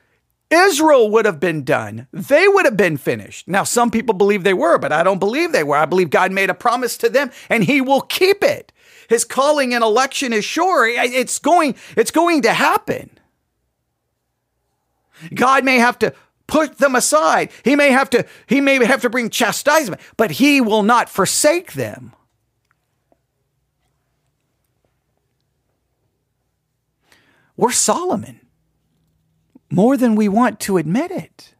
Israel 0.50 1.10
would 1.12 1.26
have 1.26 1.40
been 1.40 1.64
done. 1.64 2.08
They 2.12 2.48
would 2.48 2.66
have 2.66 2.78
been 2.78 2.98
finished. 2.98 3.48
Now, 3.48 3.64
some 3.64 3.92
people 3.92 4.14
believe 4.14 4.44
they 4.44 4.54
were, 4.54 4.78
but 4.78 4.92
I 4.92 5.04
don't 5.04 5.20
believe 5.20 5.52
they 5.52 5.64
were. 5.64 5.76
I 5.76 5.86
believe 5.86 6.10
God 6.10 6.32
made 6.32 6.50
a 6.50 6.56
promise 6.56 6.98
to 6.98 7.10
them 7.10 7.32
and 7.50 7.64
he 7.64 7.82
will 7.82 8.02
keep 8.02 8.44
it. 8.44 8.72
His 9.10 9.24
calling 9.26 9.74
and 9.74 9.84
election 9.84 10.34
is 10.34 10.46
sure. 10.46 10.88
It's 10.88 11.40
going, 11.40 11.76
it's 11.96 12.12
going 12.12 12.42
to 12.44 12.54
happen. 12.54 13.10
God 15.34 15.64
may 15.64 15.78
have 15.78 16.00
to 16.00 16.14
put 16.48 16.78
them 16.78 16.96
aside. 16.96 17.52
He 17.64 17.76
may 17.76 17.92
have 17.92 18.10
to, 18.12 18.26
he 18.48 18.62
may 18.62 18.84
have 18.84 19.02
to 19.02 19.10
bring 19.10 19.30
chastisement, 19.30 20.02
but 20.18 20.32
he 20.32 20.62
will 20.62 20.84
not 20.84 21.10
forsake 21.10 21.74
them. 21.74 22.14
We're 27.58 27.72
Solomon 27.72 28.42
more 29.72 29.98
than 29.98 30.16
we 30.16 30.28
want 30.30 30.60
to 30.62 30.78
admit 30.78 31.12
it. 31.12 31.56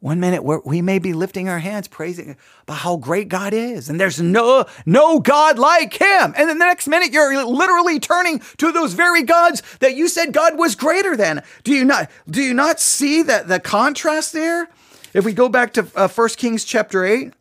One 0.00 0.20
minute 0.20 0.44
we 0.64 0.82
may 0.82 1.00
be 1.00 1.14
lifting 1.14 1.48
our 1.48 1.58
hands, 1.58 1.88
praising 1.88 2.36
about 2.62 2.78
how 2.78 2.96
great 2.96 3.28
God 3.28 3.52
is, 3.52 3.88
and 3.88 3.98
there's 3.98 4.20
no 4.20 4.66
no 4.84 5.18
God 5.18 5.58
like 5.58 5.94
Him. 5.94 6.32
And 6.36 6.48
the 6.48 6.54
next 6.54 6.86
minute 6.86 7.12
you're 7.12 7.44
literally 7.44 7.98
turning 7.98 8.40
to 8.58 8.70
those 8.70 8.92
very 8.92 9.24
gods 9.24 9.62
that 9.80 9.96
you 9.96 10.06
said 10.06 10.32
God 10.32 10.56
was 10.56 10.76
greater 10.76 11.16
than. 11.16 11.42
Do 11.64 11.72
you 11.72 11.84
not 11.84 12.08
do 12.30 12.40
you 12.40 12.54
not 12.54 12.78
see 12.78 13.22
that 13.22 13.48
the 13.48 13.58
contrast 13.58 14.32
there? 14.32 14.68
If 15.12 15.24
we 15.24 15.32
go 15.32 15.48
back 15.48 15.72
to 15.72 15.88
uh, 15.96 16.06
1 16.06 16.28
Kings 16.36 16.64
chapter 16.64 17.04
eight, 17.04 17.32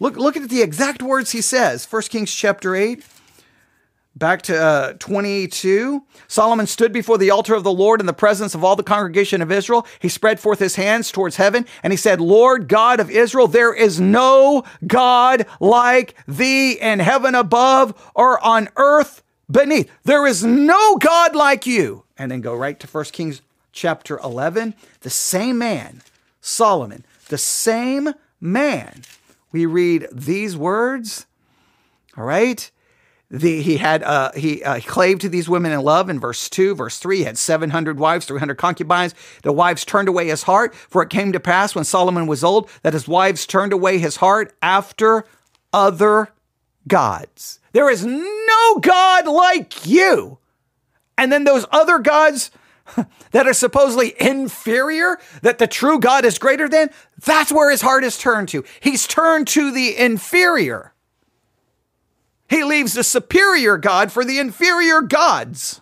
look 0.00 0.16
look 0.16 0.36
at 0.36 0.48
the 0.48 0.62
exact 0.62 1.02
words 1.02 1.30
he 1.30 1.42
says. 1.42 1.86
1 1.88 2.02
Kings 2.04 2.34
chapter 2.34 2.74
eight. 2.74 3.04
Back 4.16 4.42
to 4.42 4.60
uh, 4.60 4.92
22. 4.98 6.02
Solomon 6.26 6.66
stood 6.66 6.92
before 6.92 7.16
the 7.16 7.30
altar 7.30 7.54
of 7.54 7.62
the 7.62 7.72
Lord 7.72 8.00
in 8.00 8.06
the 8.06 8.12
presence 8.12 8.54
of 8.54 8.64
all 8.64 8.74
the 8.74 8.82
congregation 8.82 9.40
of 9.40 9.52
Israel. 9.52 9.86
He 10.00 10.08
spread 10.08 10.40
forth 10.40 10.58
his 10.58 10.76
hands 10.76 11.12
towards 11.12 11.36
heaven 11.36 11.64
and 11.82 11.92
he 11.92 11.96
said, 11.96 12.20
Lord 12.20 12.68
God 12.68 12.98
of 12.98 13.10
Israel, 13.10 13.46
there 13.46 13.72
is 13.72 14.00
no 14.00 14.64
God 14.86 15.46
like 15.60 16.16
thee 16.26 16.72
in 16.72 16.98
heaven 16.98 17.34
above 17.34 18.10
or 18.14 18.44
on 18.44 18.68
earth 18.76 19.22
beneath. 19.48 19.90
There 20.04 20.26
is 20.26 20.44
no 20.44 20.96
God 20.96 21.36
like 21.36 21.64
you. 21.64 22.04
And 22.18 22.30
then 22.30 22.40
go 22.40 22.54
right 22.54 22.78
to 22.80 22.86
1 22.86 23.04
Kings 23.06 23.42
chapter 23.72 24.18
11. 24.18 24.74
The 25.00 25.10
same 25.10 25.56
man, 25.58 26.02
Solomon, 26.40 27.04
the 27.28 27.38
same 27.38 28.12
man. 28.40 29.02
We 29.52 29.66
read 29.66 30.08
these 30.12 30.56
words. 30.56 31.26
All 32.16 32.24
right. 32.24 32.70
The, 33.32 33.62
he 33.62 33.76
had 33.76 34.02
uh, 34.02 34.32
he 34.32 34.62
uh, 34.64 34.80
claved 34.80 35.20
to 35.20 35.28
these 35.28 35.48
women 35.48 35.70
in 35.70 35.80
love 35.82 36.10
in 36.10 36.18
verse 36.18 36.48
2 36.48 36.74
verse 36.74 36.98
3 36.98 37.18
he 37.18 37.24
had 37.24 37.38
700 37.38 37.96
wives 37.96 38.26
300 38.26 38.56
concubines. 38.56 39.14
The 39.44 39.52
wives 39.52 39.84
turned 39.84 40.08
away 40.08 40.26
his 40.26 40.42
heart 40.42 40.74
for 40.74 41.00
it 41.02 41.10
came 41.10 41.30
to 41.30 41.38
pass 41.38 41.76
when 41.76 41.84
solomon 41.84 42.26
was 42.26 42.42
old 42.42 42.68
that 42.82 42.92
his 42.92 43.06
wives 43.06 43.46
turned 43.46 43.72
away 43.72 43.98
his 43.98 44.16
heart 44.16 44.52
after 44.60 45.24
other 45.72 46.30
gods. 46.88 47.60
There 47.72 47.88
is 47.88 48.04
no 48.04 48.78
god 48.80 49.28
like 49.28 49.86
you. 49.86 50.38
And 51.16 51.30
then 51.30 51.44
those 51.44 51.66
other 51.70 52.00
gods 52.00 52.50
that 53.30 53.46
are 53.46 53.52
supposedly 53.52 54.14
inferior 54.20 55.18
that 55.42 55.58
the 55.58 55.68
true 55.68 56.00
god 56.00 56.24
is 56.24 56.38
greater 56.38 56.68
than 56.68 56.90
that's 57.24 57.52
where 57.52 57.70
his 57.70 57.82
heart 57.82 58.02
is 58.02 58.18
turned 58.18 58.48
to. 58.48 58.64
He's 58.80 59.06
turned 59.06 59.46
to 59.48 59.70
the 59.70 59.96
inferior 59.96 60.94
he 62.50 62.64
leaves 62.64 62.94
the 62.94 63.04
superior 63.04 63.78
God 63.78 64.10
for 64.10 64.24
the 64.24 64.40
inferior 64.40 65.00
gods. 65.02 65.80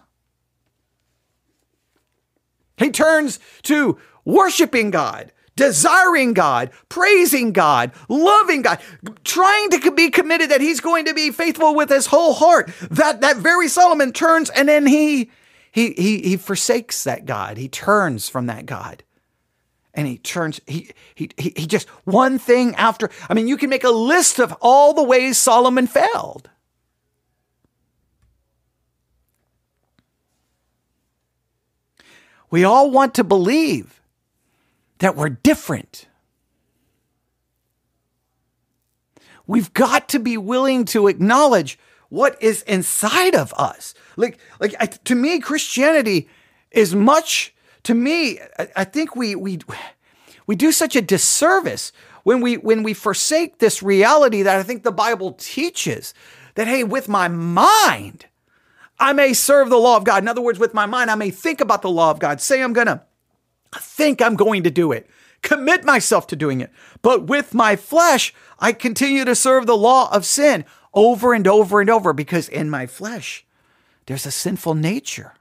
He 2.76 2.90
turns 2.90 3.40
to 3.62 3.98
worshiping 4.24 4.90
God, 4.90 5.32
desiring 5.56 6.34
God, 6.34 6.70
praising 6.90 7.52
God, 7.52 7.92
loving 8.08 8.60
God, 8.60 8.80
trying 9.24 9.70
to 9.70 9.90
be 9.90 10.10
committed 10.10 10.50
that 10.50 10.60
he's 10.60 10.80
going 10.80 11.06
to 11.06 11.14
be 11.14 11.30
faithful 11.30 11.74
with 11.74 11.88
his 11.88 12.06
whole 12.06 12.34
heart. 12.34 12.70
That 12.90 13.22
that 13.22 13.38
very 13.38 13.68
Solomon 13.68 14.12
turns 14.12 14.50
and 14.50 14.68
then 14.68 14.86
he 14.86 15.30
he 15.72 15.94
he 15.94 16.20
he 16.20 16.36
forsakes 16.36 17.02
that 17.04 17.24
God. 17.24 17.56
He 17.56 17.68
turns 17.68 18.28
from 18.28 18.44
that 18.46 18.66
God. 18.66 19.02
And 19.94 20.06
he 20.06 20.18
turns 20.18 20.60
he 20.66 20.90
he 21.14 21.30
he, 21.38 21.54
he 21.56 21.66
just 21.66 21.88
one 22.04 22.38
thing 22.38 22.74
after 22.74 23.08
I 23.30 23.34
mean 23.34 23.48
you 23.48 23.56
can 23.56 23.70
make 23.70 23.84
a 23.84 23.90
list 23.90 24.38
of 24.38 24.54
all 24.60 24.92
the 24.92 25.02
ways 25.02 25.38
Solomon 25.38 25.86
failed. 25.86 26.50
We 32.50 32.64
all 32.64 32.90
want 32.90 33.14
to 33.14 33.24
believe 33.24 34.00
that 34.98 35.16
we're 35.16 35.28
different. 35.28 36.06
We've 39.46 39.72
got 39.72 40.08
to 40.10 40.18
be 40.18 40.36
willing 40.36 40.84
to 40.86 41.08
acknowledge 41.08 41.78
what 42.10 42.40
is 42.42 42.62
inside 42.62 43.34
of 43.34 43.52
us. 43.54 43.94
Like, 44.16 44.38
like 44.60 44.74
I, 44.80 44.86
to 44.86 45.14
me, 45.14 45.40
Christianity 45.40 46.28
is 46.70 46.94
much. 46.94 47.54
To 47.84 47.94
me, 47.94 48.40
I, 48.58 48.68
I 48.76 48.84
think 48.84 49.16
we 49.16 49.34
we 49.34 49.58
we 50.46 50.56
do 50.56 50.72
such 50.72 50.96
a 50.96 51.02
disservice 51.02 51.92
when 52.24 52.40
we 52.40 52.56
when 52.56 52.82
we 52.82 52.94
forsake 52.94 53.58
this 53.58 53.82
reality 53.82 54.42
that 54.42 54.58
I 54.58 54.62
think 54.62 54.82
the 54.82 54.92
Bible 54.92 55.32
teaches 55.32 56.12
that 56.54 56.66
hey, 56.66 56.84
with 56.84 57.08
my 57.08 57.28
mind, 57.28 58.26
I 59.00 59.12
may 59.12 59.32
serve 59.32 59.70
the 59.70 59.76
law 59.76 59.96
of 59.96 60.04
God. 60.04 60.22
In 60.22 60.28
other 60.28 60.40
words, 60.40 60.58
with 60.58 60.74
my 60.74 60.86
mind, 60.86 61.10
I 61.10 61.14
may 61.14 61.30
think 61.30 61.60
about 61.60 61.82
the 61.82 61.90
law 61.90 62.10
of 62.10 62.18
God, 62.18 62.40
say 62.40 62.62
I'm 62.62 62.72
going 62.72 62.86
to 62.86 63.02
think 63.74 64.20
I'm 64.20 64.36
going 64.36 64.62
to 64.64 64.70
do 64.70 64.92
it, 64.92 65.08
commit 65.42 65.84
myself 65.84 66.26
to 66.28 66.36
doing 66.36 66.60
it. 66.60 66.72
But 67.02 67.24
with 67.24 67.54
my 67.54 67.76
flesh, 67.76 68.34
I 68.58 68.72
continue 68.72 69.24
to 69.24 69.34
serve 69.34 69.66
the 69.66 69.76
law 69.76 70.12
of 70.12 70.24
sin 70.24 70.64
over 70.94 71.32
and 71.32 71.46
over 71.46 71.80
and 71.80 71.90
over 71.90 72.12
because 72.12 72.48
in 72.48 72.70
my 72.70 72.86
flesh, 72.86 73.46
there's 74.06 74.26
a 74.26 74.30
sinful 74.30 74.74
nature. 74.74 75.34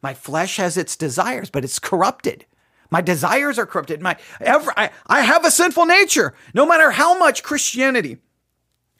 My 0.00 0.14
flesh 0.14 0.56
has 0.58 0.76
its 0.76 0.96
desires, 0.96 1.50
but 1.50 1.64
it's 1.64 1.78
corrupted. 1.78 2.46
My 2.90 3.00
desires 3.00 3.58
are 3.58 3.66
corrupted. 3.66 4.00
My 4.00 4.16
ever, 4.40 4.72
I, 4.76 4.90
I 5.06 5.22
have 5.22 5.44
a 5.44 5.50
sinful 5.50 5.86
nature. 5.86 6.34
No 6.54 6.64
matter 6.64 6.92
how 6.92 7.18
much 7.18 7.42
Christianity 7.42 8.18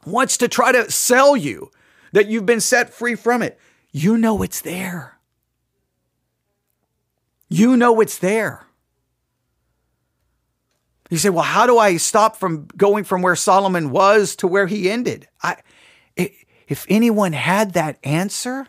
wants 0.05 0.37
to 0.39 0.49
try 0.49 0.73
to 0.73 0.91
sell 0.91 1.37
you 1.37 1.71
that 2.13 2.27
you've 2.27 2.47
been 2.47 2.61
set 2.61 2.93
free 2.93 3.15
from 3.15 3.43
it, 3.43 3.59
you 3.95 4.19
know 4.19 4.43
it's 4.43 4.61
there. 4.61 5.19
You 7.49 7.77
know 7.77 8.01
it's 8.01 8.19
there. 8.19 8.67
You 11.11 11.17
say, 11.17 11.31
well, 11.31 11.45
how 11.45 11.65
do 11.67 11.79
I 11.79 11.97
stop 11.99 12.35
from 12.37 12.67
going 12.77 13.05
from 13.05 13.23
where 13.23 13.37
Solomon 13.37 13.91
was 13.91 14.35
to 14.37 14.49
where 14.49 14.67
he 14.67 14.91
ended? 14.91 15.29
I, 15.41 15.59
if 16.17 16.87
anyone 16.89 17.35
had 17.35 17.75
that 17.75 17.99
answer, 18.03 18.67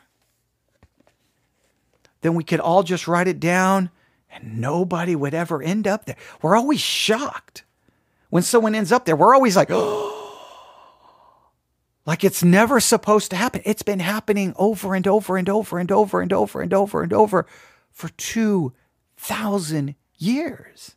then 2.22 2.36
we 2.36 2.44
could 2.44 2.60
all 2.60 2.84
just 2.84 3.08
write 3.08 3.28
it 3.28 3.40
down 3.40 3.90
and 4.30 4.60
nobody 4.62 5.16
would 5.16 5.34
ever 5.34 5.60
end 5.60 5.88
up 5.88 6.06
there. 6.06 6.18
We're 6.44 6.56
always 6.56 6.82
shocked 6.82 7.64
when 8.30 8.44
someone 8.44 8.76
ends 8.76 8.92
up 8.92 9.06
there. 9.06 9.16
We're 9.16 9.34
always 9.34 9.56
like, 9.56 9.70
oh, 9.72 10.15
like 12.06 12.24
it's 12.24 12.44
never 12.44 12.80
supposed 12.80 13.32
to 13.32 13.36
happen. 13.36 13.62
It's 13.66 13.84
been 13.84 14.00
happening 14.00 14.54
over 14.58 14.94
and 14.96 15.08
over 15.08 15.38
and 15.38 15.50
over 15.50 15.80
and 15.80 15.92
over 15.92 16.22
and 16.22 16.34
over 16.34 16.62
and 16.62 16.74
over 16.74 17.04
and 17.04 17.14
over 17.14 17.46
for 17.92 18.10
2,000 18.10 19.96
years. 20.18 20.96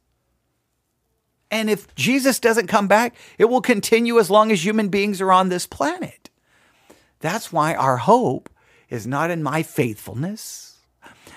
And 1.51 1.71
if 1.71 1.95
Jesus 1.95 2.41
doesn't 2.41 2.67
come 2.67 2.89
back, 2.89 3.15
it 3.39 3.47
will 3.47 3.63
continue 3.63 4.19
as 4.19 4.31
long 4.31 4.53
as 4.53 4.65
human 4.65 4.89
beings 4.89 5.21
are 5.21 5.33
on 5.33 5.49
this 5.49 5.67
planet. 5.67 6.29
That's 7.21 7.53
why 7.53 7.75
our 7.75 7.97
hope 7.97 8.51
is 8.91 9.07
not 9.07 9.31
in 9.31 9.43
my 9.43 9.63
faithfulness 9.63 10.78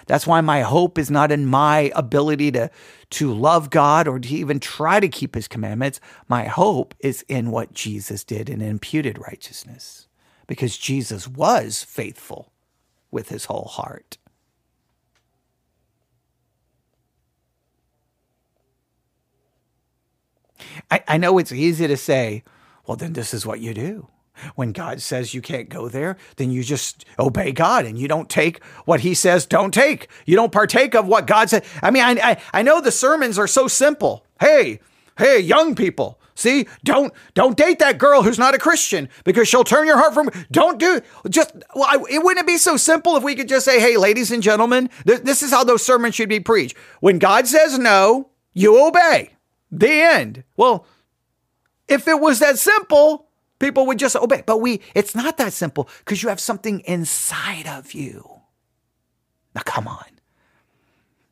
that's 0.07 0.27
why 0.27 0.41
my 0.41 0.61
hope 0.61 0.97
is 0.97 1.11
not 1.11 1.31
in 1.31 1.45
my 1.45 1.91
ability 1.95 2.51
to, 2.53 2.69
to 3.11 3.33
love 3.33 3.69
God 3.69 4.07
or 4.07 4.19
to 4.19 4.27
even 4.29 4.59
try 4.59 4.99
to 4.99 5.07
keep 5.07 5.35
his 5.35 5.47
commandments. 5.47 5.99
My 6.27 6.45
hope 6.45 6.93
is 6.99 7.23
in 7.27 7.51
what 7.51 7.73
Jesus 7.73 8.23
did 8.23 8.49
in 8.49 8.61
imputed 8.61 9.19
righteousness 9.19 10.07
because 10.47 10.77
Jesus 10.77 11.27
was 11.27 11.83
faithful 11.83 12.51
with 13.11 13.29
his 13.29 13.45
whole 13.45 13.65
heart. 13.65 14.17
I, 20.89 21.03
I 21.07 21.17
know 21.17 21.37
it's 21.37 21.51
easy 21.51 21.87
to 21.87 21.97
say, 21.97 22.43
well, 22.85 22.97
then 22.97 23.13
this 23.13 23.33
is 23.33 23.45
what 23.45 23.59
you 23.59 23.73
do. 23.73 24.07
When 24.55 24.71
God 24.71 25.01
says 25.01 25.33
you 25.33 25.41
can't 25.41 25.69
go 25.69 25.89
there, 25.89 26.17
then 26.37 26.51
you 26.51 26.63
just 26.63 27.05
obey 27.19 27.51
God 27.51 27.85
and 27.85 27.97
you 27.97 28.07
don't 28.07 28.29
take 28.29 28.63
what 28.85 29.01
He 29.01 29.13
says, 29.13 29.45
don't 29.45 29.73
take. 29.73 30.07
You 30.25 30.35
don't 30.35 30.51
partake 30.51 30.95
of 30.95 31.07
what 31.07 31.27
God 31.27 31.49
said. 31.49 31.65
I 31.81 31.91
mean, 31.91 32.03
I, 32.03 32.31
I, 32.31 32.41
I 32.53 32.61
know 32.61 32.81
the 32.81 32.91
sermons 32.91 33.37
are 33.37 33.47
so 33.47 33.67
simple. 33.67 34.25
Hey, 34.39 34.79
hey, 35.17 35.39
young 35.39 35.75
people, 35.75 36.19
see, 36.35 36.67
don't 36.83 37.13
don't 37.33 37.57
date 37.57 37.79
that 37.79 37.97
girl 37.97 38.23
who's 38.23 38.39
not 38.39 38.55
a 38.55 38.59
Christian 38.59 39.09
because 39.23 39.47
she'll 39.47 39.63
turn 39.63 39.87
your 39.87 39.97
heart 39.97 40.13
from. 40.13 40.29
Don't 40.51 40.79
do 40.79 41.01
just. 41.29 41.53
Well, 41.75 41.87
I, 41.87 42.03
it 42.09 42.23
wouldn't 42.23 42.47
be 42.47 42.57
so 42.57 42.77
simple 42.77 43.15
if 43.15 43.23
we 43.23 43.35
could 43.35 43.49
just 43.49 43.65
say, 43.65 43.79
hey, 43.79 43.97
ladies 43.97 44.31
and 44.31 44.41
gentlemen, 44.41 44.89
th- 45.05 45.21
this 45.21 45.43
is 45.43 45.51
how 45.51 45.63
those 45.63 45.83
sermons 45.83 46.15
should 46.15 46.29
be 46.29 46.39
preached. 46.39 46.75
When 46.99 47.19
God 47.19 47.47
says 47.47 47.77
no, 47.77 48.29
you 48.53 48.85
obey. 48.85 49.33
The 49.71 49.89
end. 49.89 50.43
Well, 50.57 50.85
if 51.87 52.07
it 52.07 52.19
was 52.19 52.39
that 52.39 52.57
simple, 52.57 53.29
People 53.61 53.85
would 53.85 53.99
just 53.99 54.15
obey. 54.15 54.41
But 54.43 54.59
we, 54.59 54.81
it's 54.95 55.13
not 55.13 55.37
that 55.37 55.53
simple 55.53 55.87
because 55.99 56.23
you 56.23 56.29
have 56.29 56.39
something 56.39 56.79
inside 56.81 57.67
of 57.67 57.93
you. 57.93 58.41
Now, 59.53 59.61
come 59.63 59.87
on. 59.87 60.03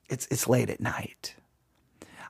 It's, 0.10 0.28
it's 0.30 0.48
late 0.48 0.70
at 0.70 0.80
night. 0.80 1.34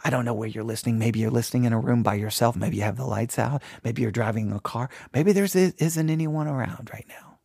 I 0.04 0.10
don't 0.10 0.24
know 0.24 0.34
where 0.34 0.48
you're 0.48 0.64
listening. 0.64 1.00
Maybe 1.00 1.20
you're 1.20 1.30
listening 1.30 1.66
in 1.66 1.74
a 1.74 1.80
room 1.80 2.02
by 2.02 2.16
yourself. 2.16 2.56
Maybe 2.56 2.78
you 2.78 2.84
have 2.84 2.96
the 2.96 3.06
lights 3.06 3.38
out. 3.38 3.62
Maybe 3.84 4.02
you're 4.02 4.12
driving 4.12 4.54
a 4.54 4.62
car. 4.62 4.90
Maybe 5.14 5.34
there 5.34 5.44
isn't 5.44 6.10
anyone 6.10 6.48
around 6.48 6.90
right 6.94 7.06
now. 7.10 7.40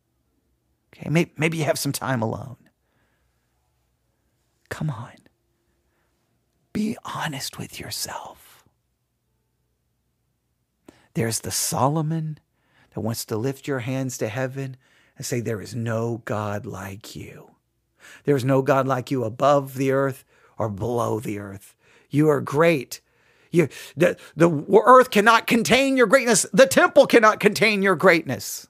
Okay, 0.95 1.09
maybe, 1.09 1.33
maybe 1.35 1.57
you 1.57 1.65
have 1.65 1.77
some 1.77 1.91
time 1.91 2.21
alone. 2.21 2.55
Come 4.69 4.89
on. 4.89 5.11
Be 6.71 6.95
honest 7.03 7.57
with 7.57 7.81
yourself. 7.81 8.63
There's 11.15 11.41
the 11.41 11.51
Solomon 11.51 12.39
that 12.95 13.01
wants 13.01 13.25
to 13.25 13.37
lift 13.37 13.67
your 13.67 13.79
hands 13.79 14.17
to 14.17 14.29
heaven 14.29 14.77
and 15.17 15.25
say, 15.25 15.41
There 15.41 15.61
is 15.61 15.75
no 15.75 16.21
God 16.23 16.65
like 16.65 17.15
you. 17.15 17.51
There 18.23 18.37
is 18.37 18.45
no 18.45 18.61
God 18.61 18.87
like 18.87 19.11
you 19.11 19.25
above 19.25 19.75
the 19.75 19.91
earth 19.91 20.23
or 20.57 20.69
below 20.69 21.19
the 21.19 21.37
earth. 21.37 21.75
You 22.09 22.29
are 22.29 22.39
great. 22.39 23.01
You, 23.51 23.67
the, 23.97 24.17
the 24.35 24.49
earth 24.85 25.11
cannot 25.11 25.45
contain 25.45 25.97
your 25.97 26.07
greatness. 26.07 26.45
The 26.53 26.67
temple 26.67 27.05
cannot 27.05 27.39
contain 27.39 27.81
your 27.81 27.95
greatness. 27.95 28.67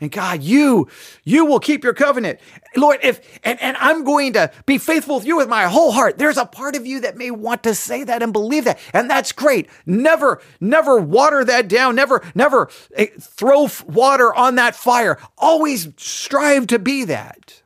And 0.00 0.10
God, 0.10 0.42
you, 0.42 0.88
you 1.24 1.44
will 1.44 1.60
keep 1.60 1.84
your 1.84 1.92
covenant. 1.92 2.40
Lord, 2.74 3.00
if, 3.02 3.20
and, 3.44 3.60
and 3.60 3.76
I'm 3.78 4.02
going 4.04 4.32
to 4.32 4.50
be 4.64 4.78
faithful 4.78 5.16
with 5.16 5.26
you 5.26 5.36
with 5.36 5.48
my 5.48 5.64
whole 5.64 5.92
heart. 5.92 6.16
There's 6.16 6.38
a 6.38 6.46
part 6.46 6.74
of 6.74 6.86
you 6.86 7.00
that 7.00 7.18
may 7.18 7.30
want 7.30 7.62
to 7.64 7.74
say 7.74 8.04
that 8.04 8.22
and 8.22 8.32
believe 8.32 8.64
that. 8.64 8.78
And 8.94 9.10
that's 9.10 9.32
great. 9.32 9.68
Never, 9.84 10.40
never 10.60 10.98
water 10.98 11.44
that 11.44 11.68
down. 11.68 11.96
Never, 11.96 12.22
never 12.34 12.70
eh, 12.94 13.08
throw 13.20 13.68
water 13.86 14.34
on 14.34 14.54
that 14.54 14.74
fire. 14.74 15.18
Always 15.36 15.88
strive 15.96 16.66
to 16.68 16.78
be 16.78 17.04
that. 17.04 17.62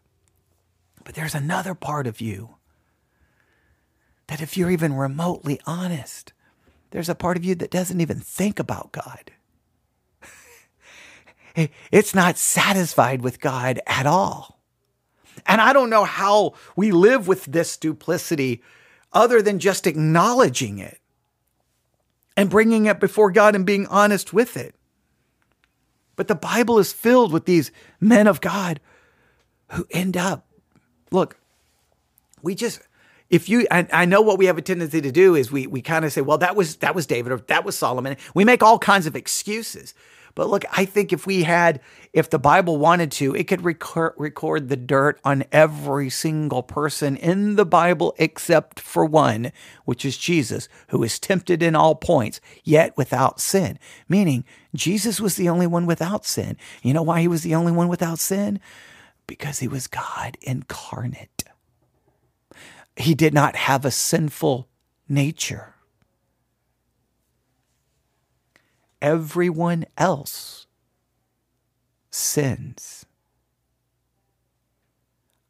But 1.05 1.15
there's 1.15 1.35
another 1.35 1.75
part 1.75 2.07
of 2.07 2.21
you 2.21 2.57
that 4.27 4.41
if 4.41 4.57
you're 4.57 4.71
even 4.71 4.95
remotely 4.95 5.61
honest, 5.67 6.33
there's 6.91 7.09
a 7.09 7.15
part 7.15 7.37
of 7.37 7.45
you 7.45 7.55
that 7.57 7.71
doesn't 7.71 8.01
even 8.01 8.19
think 8.19 8.59
about 8.59 8.93
God. 8.93 9.33
It's 11.91 12.15
not 12.15 12.39
satisfied 12.39 13.23
with 13.23 13.41
God 13.41 13.81
at 13.87 14.07
all. 14.07 14.61
And 15.47 15.61
I 15.61 15.73
don't 15.73 15.91
know 15.91 16.05
how 16.05 16.55
we 16.77 16.91
live 16.91 17.29
with 17.29 17.45
this 17.45 17.77
duplicity 17.77 18.63
other 19.13 19.43
than 19.43 19.59
just 19.59 19.87
acknowledging 19.87 20.79
it 20.79 21.01
and 22.37 22.51
bringing 22.51 22.87
it 22.87 23.01
before 23.01 23.31
God 23.31 23.55
and 23.55 23.67
being 23.67 23.87
honest 23.87 24.33
with 24.33 24.57
it. 24.57 24.75
But 26.17 26.29
the 26.29 26.35
Bible 26.35 26.79
is 26.79 26.93
filled 26.93 27.33
with 27.33 27.45
these 27.45 27.71
men 28.01 28.27
of 28.27 28.41
God 28.41 28.81
who 29.71 29.87
end 29.91 30.17
up, 30.17 30.47
look, 31.11 31.37
we 32.43 32.55
just, 32.55 32.81
if 33.31 33.49
you 33.49 33.67
and 33.71 33.89
I 33.93 34.05
know 34.05 34.21
what 34.21 34.39
we 34.39 34.47
have 34.47 34.59
a 34.59 34.63
tendency 34.63 35.01
to 35.01 35.11
do 35.11 35.35
is 35.35 35.51
we 35.51 35.67
we 35.67 35.81
kind 35.83 36.05
of 36.05 36.13
say, 36.13 36.21
well, 36.21 36.39
that 36.39 36.55
was 36.55 36.77
that 36.77 36.95
was 36.95 37.07
David 37.07 37.33
or 37.33 37.39
that 37.39 37.65
was 37.65 37.77
Solomon. 37.77 38.17
We 38.35 38.45
make 38.45 38.63
all 38.63 38.79
kinds 38.79 39.07
of 39.07 39.17
excuses. 39.17 39.95
But 40.35 40.51
look, 40.51 40.65
I 40.73 40.85
think 40.85 41.13
if 41.13 41.27
we 41.27 41.45
had, 41.45 41.81
if 42.13 42.29
the 42.29 42.39
Bible 42.39 42.77
wanted 42.77 43.13
to, 43.13 43.35
it 43.37 43.45
could 43.45 43.65
record, 43.65 44.15
record 44.17 44.69
the 44.69 44.77
dirt 44.77 45.21
on 45.25 45.45
every 45.53 46.11
single 46.11 46.63
person 46.63 47.17
in 47.17 47.55
the 47.55 47.65
Bible 47.65 48.15
except 48.19 48.81
for 48.81 49.05
one, 49.05 49.53
which 49.85 50.05
is 50.05 50.19
Jesus, 50.19 50.69
who 50.89 51.03
is 51.05 51.21
tempted 51.21 51.63
in 51.63 51.77
all 51.77 51.95
points, 51.95 52.41
yet 52.65 52.97
without 52.97 53.41
sin. 53.41 53.79
Meaning, 54.09 54.45
Jesus 54.75 55.21
was 55.21 55.37
the 55.37 55.49
only 55.49 55.69
one 55.69 55.87
without 55.87 56.25
sin. 56.25 56.57
You 56.83 56.95
know 56.95 57.03
why 57.03 57.21
he 57.21 57.29
was 57.29 57.43
the 57.43 57.55
only 57.55 57.73
one 57.73 57.89
without 57.89 58.19
sin? 58.19 58.59
Because 59.29 59.61
he 59.61 59.69
was 59.69 59.87
God 59.87 60.37
incarnate. 60.43 61.45
He 62.97 63.15
did 63.15 63.35
not 63.35 63.55
have 63.57 63.85
a 63.85 63.91
sinful 63.91 64.69
nature. 65.09 65.74
Everyone 69.05 69.85
else 69.99 70.67
sins. 72.11 73.05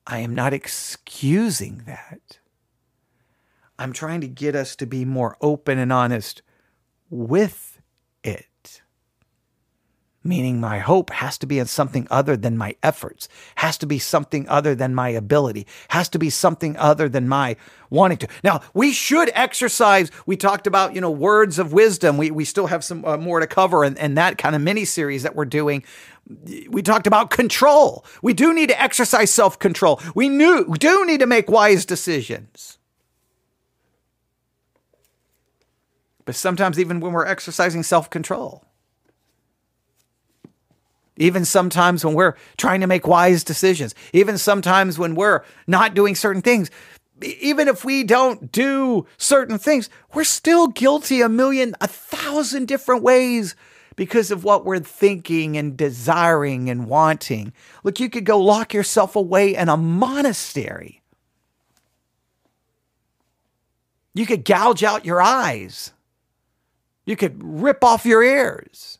I 0.09 0.19
am 0.19 0.35
not 0.35 0.53
excusing 0.53 1.85
that. 1.87 2.41
I'm 3.79 3.93
trying 3.93 4.21
to 4.23 4.27
get 4.27 4.57
us 4.57 4.75
to 4.75 4.87
be 4.87 5.05
more 5.05 5.37
open 5.41 5.79
and 5.79 5.93
honest 5.93 6.43
with 7.09 7.81
it 8.25 8.47
meaning 10.25 10.59
my 10.59 10.79
hope 10.79 11.11
has 11.11 11.37
to 11.39 11.47
be 11.47 11.59
in 11.59 11.67
something 11.67 12.09
other 12.11 12.37
than 12.37 12.57
my 12.57 12.75
efforts, 12.83 13.29
has 13.57 13.77
to 13.79 13.87
be 13.87 13.99
something 13.99 14.49
other 14.49 14.75
than 14.75 14.95
my 14.95 15.11
ability, 15.11 15.67
has 15.89 16.09
to 16.09 16.19
be 16.19 16.31
something 16.31 16.77
other 16.79 17.09
than 17.09 17.29
my 17.29 17.57
wanting 17.91 18.19
to. 18.19 18.29
Now, 18.43 18.63
we 18.73 18.93
should 18.93 19.31
exercise. 19.35 20.11
We 20.27 20.37
talked 20.37 20.67
about, 20.67 20.95
you 20.95 21.01
know, 21.01 21.11
words 21.11 21.59
of 21.59 21.73
wisdom. 21.73 22.17
We, 22.17 22.31
we 22.31 22.45
still 22.45 22.67
have 22.67 22.83
some 22.83 23.05
uh, 23.05 23.19
more 23.19 23.39
to 23.39 23.47
cover 23.47 23.85
and, 23.85 23.99
and 23.99 24.17
that 24.17 24.39
kind 24.39 24.57
of 24.57 24.63
mini 24.63 24.87
series 24.87 25.23
that 25.23 25.37
we're 25.37 25.45
doing. 25.45 25.85
We 26.69 26.83
talked 26.83 27.07
about 27.07 27.31
control. 27.31 28.05
We 28.23 28.33
do 28.33 28.55
need 28.55 28.71
to 28.71 28.83
exercise 28.83 29.31
self 29.31 29.59
control. 29.59 30.01
We 30.15 30.31
knew, 30.31 30.65
we 30.67 30.79
do 30.79 31.05
need 31.07 31.21
to 31.21 31.27
make 31.27 31.51
wise 31.51 31.85
decisions. 31.85 32.79
But 36.25 36.35
sometimes, 36.35 36.81
even 36.81 37.01
when 37.01 37.13
we're 37.13 37.27
exercising 37.27 37.83
self 37.83 38.09
control, 38.09 38.64
even 41.17 41.45
sometimes 41.45 42.05
when 42.05 42.15
we're 42.15 42.35
trying 42.57 42.81
to 42.81 42.87
make 42.87 43.07
wise 43.07 43.45
decisions, 43.45 43.95
even 44.13 44.37
sometimes 44.39 44.99
when 44.99 45.15
we're 45.15 45.45
not 45.67 45.95
doing 45.95 46.15
certain 46.15 46.43
things, 46.43 46.71
even 47.23 47.69
if 47.69 47.85
we 47.85 48.03
don't 48.03 48.51
do 48.51 49.07
certain 49.17 49.59
things, 49.59 49.89
we're 50.13 50.25
still 50.25 50.67
guilty 50.69 51.21
a 51.21 51.29
million, 51.29 51.75
a 51.81 51.87
thousand 51.87 52.67
different 52.67 53.03
ways 53.03 53.55
because 53.97 54.33
of 54.33 54.43
what 54.43 54.65
we're 54.65 54.81
thinking 54.81 55.57
and 55.57 55.77
desiring 55.77 56.69
and 56.69 56.87
wanting. 56.89 57.53
Look, 57.85 58.01
you 58.01 58.11
could 58.11 58.25
go 58.25 58.41
lock 58.41 58.75
yourself 58.75 59.15
away 59.15 59.55
in 59.55 59.69
a 59.69 59.77
monastery. 59.77 61.01
You 64.15 64.27
could 64.27 64.45
gouge 64.45 64.83
out 64.83 65.05
your 65.05 65.23
eyes. 65.23 65.93
You 67.07 67.15
could 67.15 67.41
rip 67.43 67.85
off 67.85 68.05
your 68.05 68.23
ears 68.23 68.99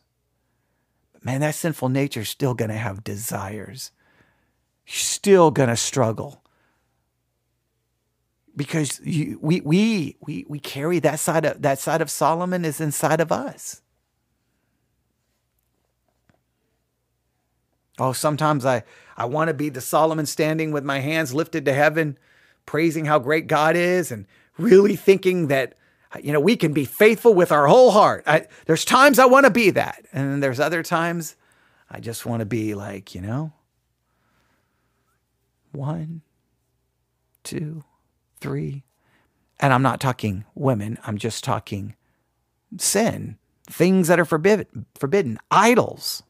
man, 1.25 1.41
that 1.41 1.55
sinful 1.55 1.89
nature 1.89 2.21
is 2.21 2.29
still 2.29 2.53
going 2.53 2.69
to 2.69 2.77
have 2.77 3.03
desires. 3.03 3.91
You're 4.85 4.93
still 4.93 5.49
going 5.51 5.69
to 5.69 5.75
struggle 5.75 6.43
because 8.55 9.01
you, 9.03 9.39
we, 9.41 9.59
we, 9.61 10.15
we, 10.21 10.45
we 10.47 10.59
carry 10.59 10.99
that 10.99 11.19
side 11.19 11.43
of 11.43 11.61
that 11.63 11.79
side 11.79 12.01
of 12.01 12.09
Solomon 12.09 12.63
is 12.63 12.79
inside 12.79 13.19
of 13.19 13.31
us. 13.31 13.81
Oh, 17.97 18.13
sometimes 18.13 18.65
I, 18.65 18.83
I 19.17 19.25
want 19.25 19.47
to 19.47 19.53
be 19.53 19.69
the 19.69 19.81
Solomon 19.81 20.25
standing 20.25 20.71
with 20.71 20.83
my 20.83 20.99
hands 20.99 21.33
lifted 21.33 21.65
to 21.65 21.73
heaven, 21.73 22.17
praising 22.65 23.05
how 23.05 23.19
great 23.19 23.47
God 23.47 23.75
is 23.75 24.11
and 24.11 24.25
really 24.57 24.95
thinking 24.95 25.47
that 25.47 25.73
you 26.23 26.31
know, 26.31 26.39
we 26.39 26.55
can 26.55 26.73
be 26.73 26.85
faithful 26.85 27.33
with 27.33 27.51
our 27.51 27.67
whole 27.67 27.91
heart. 27.91 28.23
I, 28.27 28.47
there's 28.65 28.85
times 28.85 29.19
I 29.19 29.25
want 29.25 29.45
to 29.45 29.51
be 29.51 29.69
that. 29.71 30.05
And 30.13 30.31
then 30.31 30.39
there's 30.39 30.59
other 30.59 30.83
times 30.83 31.35
I 31.89 31.99
just 31.99 32.25
want 32.25 32.41
to 32.41 32.45
be 32.45 32.73
like, 32.75 33.15
you 33.15 33.21
know, 33.21 33.53
one, 35.71 36.21
two, 37.43 37.83
three. 38.39 38.83
And 39.59 39.71
I'm 39.73 39.81
not 39.81 40.01
talking 40.01 40.45
women, 40.53 40.97
I'm 41.05 41.17
just 41.17 41.43
talking 41.43 41.95
sin, 42.77 43.37
things 43.69 44.07
that 44.07 44.19
are 44.19 44.25
forbidden, 44.25 44.85
forbidden, 44.95 45.37
idols. 45.49 46.23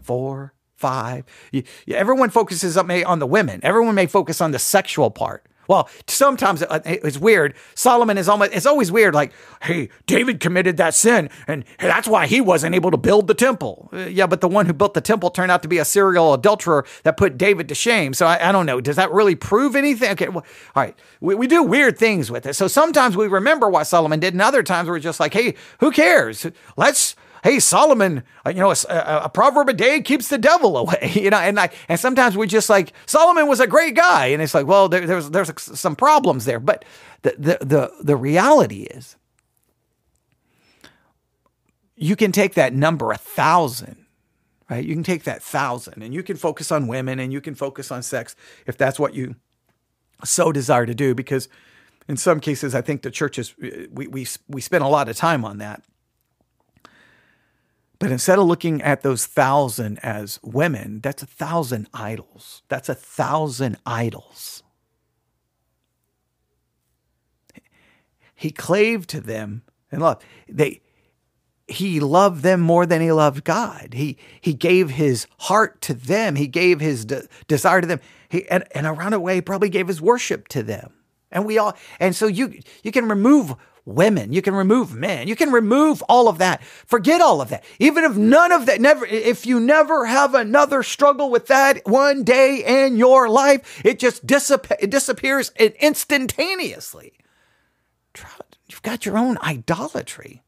Four, 0.00 0.52
five. 0.76 1.24
You, 1.50 1.62
everyone 1.88 2.28
focuses 2.30 2.76
on 2.76 3.18
the 3.18 3.26
women. 3.26 3.60
Everyone 3.62 3.94
may 3.94 4.06
focus 4.06 4.40
on 4.40 4.50
the 4.50 4.58
sexual 4.58 5.10
part. 5.10 5.46
Well, 5.68 5.88
sometimes 6.06 6.62
uh, 6.62 6.80
it's 6.84 7.18
weird. 7.18 7.54
Solomon 7.74 8.18
is 8.18 8.28
almost, 8.28 8.52
it's 8.52 8.66
always 8.66 8.90
weird. 8.92 9.14
Like, 9.14 9.32
hey, 9.62 9.88
David 10.06 10.40
committed 10.40 10.76
that 10.76 10.94
sin 10.94 11.30
and 11.46 11.64
that's 11.78 12.08
why 12.08 12.26
he 12.26 12.40
wasn't 12.40 12.74
able 12.74 12.90
to 12.90 12.96
build 12.96 13.26
the 13.26 13.34
temple. 13.34 13.88
Uh, 13.92 14.06
yeah, 14.06 14.26
but 14.26 14.40
the 14.40 14.48
one 14.48 14.66
who 14.66 14.72
built 14.72 14.94
the 14.94 15.00
temple 15.00 15.30
turned 15.30 15.50
out 15.50 15.62
to 15.62 15.68
be 15.68 15.78
a 15.78 15.84
serial 15.84 16.34
adulterer 16.34 16.86
that 17.02 17.16
put 17.16 17.38
David 17.38 17.68
to 17.68 17.74
shame. 17.74 18.14
So 18.14 18.26
I, 18.26 18.48
I 18.48 18.52
don't 18.52 18.66
know. 18.66 18.80
Does 18.80 18.96
that 18.96 19.10
really 19.12 19.34
prove 19.34 19.76
anything? 19.76 20.10
Okay. 20.12 20.28
Well, 20.28 20.44
all 20.74 20.82
right. 20.82 20.96
We, 21.20 21.34
we 21.34 21.46
do 21.46 21.62
weird 21.62 21.98
things 21.98 22.30
with 22.30 22.46
it. 22.46 22.54
So 22.54 22.68
sometimes 22.68 23.16
we 23.16 23.26
remember 23.26 23.68
what 23.68 23.84
Solomon 23.84 24.20
did 24.20 24.34
and 24.34 24.42
other 24.42 24.62
times 24.62 24.88
we're 24.88 24.98
just 24.98 25.20
like, 25.20 25.32
hey, 25.32 25.54
who 25.80 25.90
cares? 25.90 26.46
Let's, 26.76 27.16
hey, 27.44 27.60
Solomon, 27.60 28.22
uh, 28.46 28.48
you 28.48 28.60
know, 28.60 28.72
a, 28.72 29.20
a, 29.24 29.28
proverb 29.28 29.68
a 29.68 29.74
day 29.74 30.00
keeps 30.00 30.28
the 30.28 30.38
devil 30.38 30.78
away, 30.78 31.12
you 31.14 31.28
know, 31.28 31.36
and 31.36 31.60
I, 31.60 31.68
and 31.90 32.00
sometimes 32.00 32.38
we 32.38 32.46
just 32.46 32.70
like, 32.70 32.94
Solomon 33.04 33.46
was 33.46 33.60
a 33.60 33.66
great 33.66 33.94
guy. 33.94 34.28
And 34.28 34.40
it's 34.40 34.54
like, 34.54 34.66
well, 34.66 34.88
there, 34.88 35.06
there's, 35.06 35.28
there's 35.28 35.52
some 35.60 35.94
problems 35.94 36.46
there. 36.46 36.58
But 36.58 36.86
the, 37.20 37.34
the, 37.38 37.58
the, 37.60 37.92
the 38.02 38.16
reality 38.16 38.84
is 38.84 39.16
you 41.96 42.16
can 42.16 42.32
take 42.32 42.54
that 42.54 42.72
number, 42.72 43.12
a 43.12 43.18
thousand, 43.18 44.06
right? 44.70 44.82
You 44.82 44.94
can 44.94 45.04
take 45.04 45.24
that 45.24 45.42
thousand 45.42 46.02
and 46.02 46.14
you 46.14 46.22
can 46.22 46.38
focus 46.38 46.72
on 46.72 46.88
women 46.88 47.20
and 47.20 47.30
you 47.30 47.42
can 47.42 47.54
focus 47.54 47.90
on 47.90 48.02
sex 48.02 48.34
if 48.66 48.78
that's 48.78 48.98
what 48.98 49.12
you 49.12 49.36
so 50.24 50.50
desire 50.50 50.86
to 50.86 50.94
do, 50.94 51.14
because 51.14 51.50
in 52.08 52.16
some 52.16 52.40
cases, 52.40 52.74
I 52.74 52.80
think 52.80 53.02
the 53.02 53.10
churches, 53.10 53.54
we, 53.58 54.06
we, 54.06 54.26
we 54.48 54.60
spend 54.62 54.82
a 54.82 54.88
lot 54.88 55.10
of 55.10 55.16
time 55.16 55.44
on 55.44 55.58
that. 55.58 55.82
But 58.04 58.12
instead 58.12 58.38
of 58.38 58.44
looking 58.44 58.82
at 58.82 59.00
those 59.00 59.24
thousand 59.24 59.98
as 60.02 60.38
women, 60.42 61.00
that's 61.00 61.22
a 61.22 61.26
thousand 61.26 61.88
idols. 61.94 62.60
That's 62.68 62.90
a 62.90 62.94
thousand 62.94 63.78
idols. 63.86 64.62
He 68.34 68.50
clave 68.50 69.06
to 69.06 69.22
them 69.22 69.62
and 69.90 70.02
love. 70.02 70.22
They 70.46 70.82
he 71.66 71.98
loved 71.98 72.42
them 72.42 72.60
more 72.60 72.84
than 72.84 73.00
he 73.00 73.10
loved 73.10 73.42
God. 73.42 73.94
He 73.94 74.18
he 74.38 74.52
gave 74.52 74.90
his 74.90 75.26
heart 75.38 75.80
to 75.80 75.94
them. 75.94 76.36
He 76.36 76.46
gave 76.46 76.80
his 76.80 77.06
de- 77.06 77.26
desire 77.48 77.80
to 77.80 77.86
them. 77.86 78.00
He 78.28 78.46
and, 78.50 78.64
and 78.74 78.86
around 78.86 79.14
a 79.14 79.18
way 79.18 79.40
probably 79.40 79.70
gave 79.70 79.88
his 79.88 80.02
worship 80.02 80.48
to 80.48 80.62
them. 80.62 80.92
And 81.32 81.46
we 81.46 81.56
all 81.56 81.74
and 81.98 82.14
so 82.14 82.26
you 82.26 82.60
you 82.82 82.92
can 82.92 83.08
remove 83.08 83.54
women, 83.84 84.32
you 84.32 84.42
can 84.42 84.54
remove 84.54 84.94
men, 84.94 85.28
you 85.28 85.36
can 85.36 85.52
remove 85.52 86.02
all 86.08 86.28
of 86.28 86.38
that. 86.38 86.62
Forget 86.64 87.20
all 87.20 87.40
of 87.40 87.50
that. 87.50 87.64
Even 87.78 88.04
if 88.04 88.16
none 88.16 88.52
of 88.52 88.66
that 88.66 88.80
never 88.80 89.04
if 89.06 89.46
you 89.46 89.60
never 89.60 90.06
have 90.06 90.34
another 90.34 90.82
struggle 90.82 91.30
with 91.30 91.46
that 91.48 91.82
one 91.86 92.24
day 92.24 92.84
in 92.84 92.96
your 92.96 93.28
life, 93.28 93.82
it 93.84 93.98
just 93.98 94.26
dissip- 94.26 94.76
it 94.80 94.90
disappears 94.90 95.50
instantaneously. 95.58 97.12
You've 98.68 98.82
got 98.82 99.06
your 99.06 99.18
own 99.18 99.38
idolatry. 99.42 100.42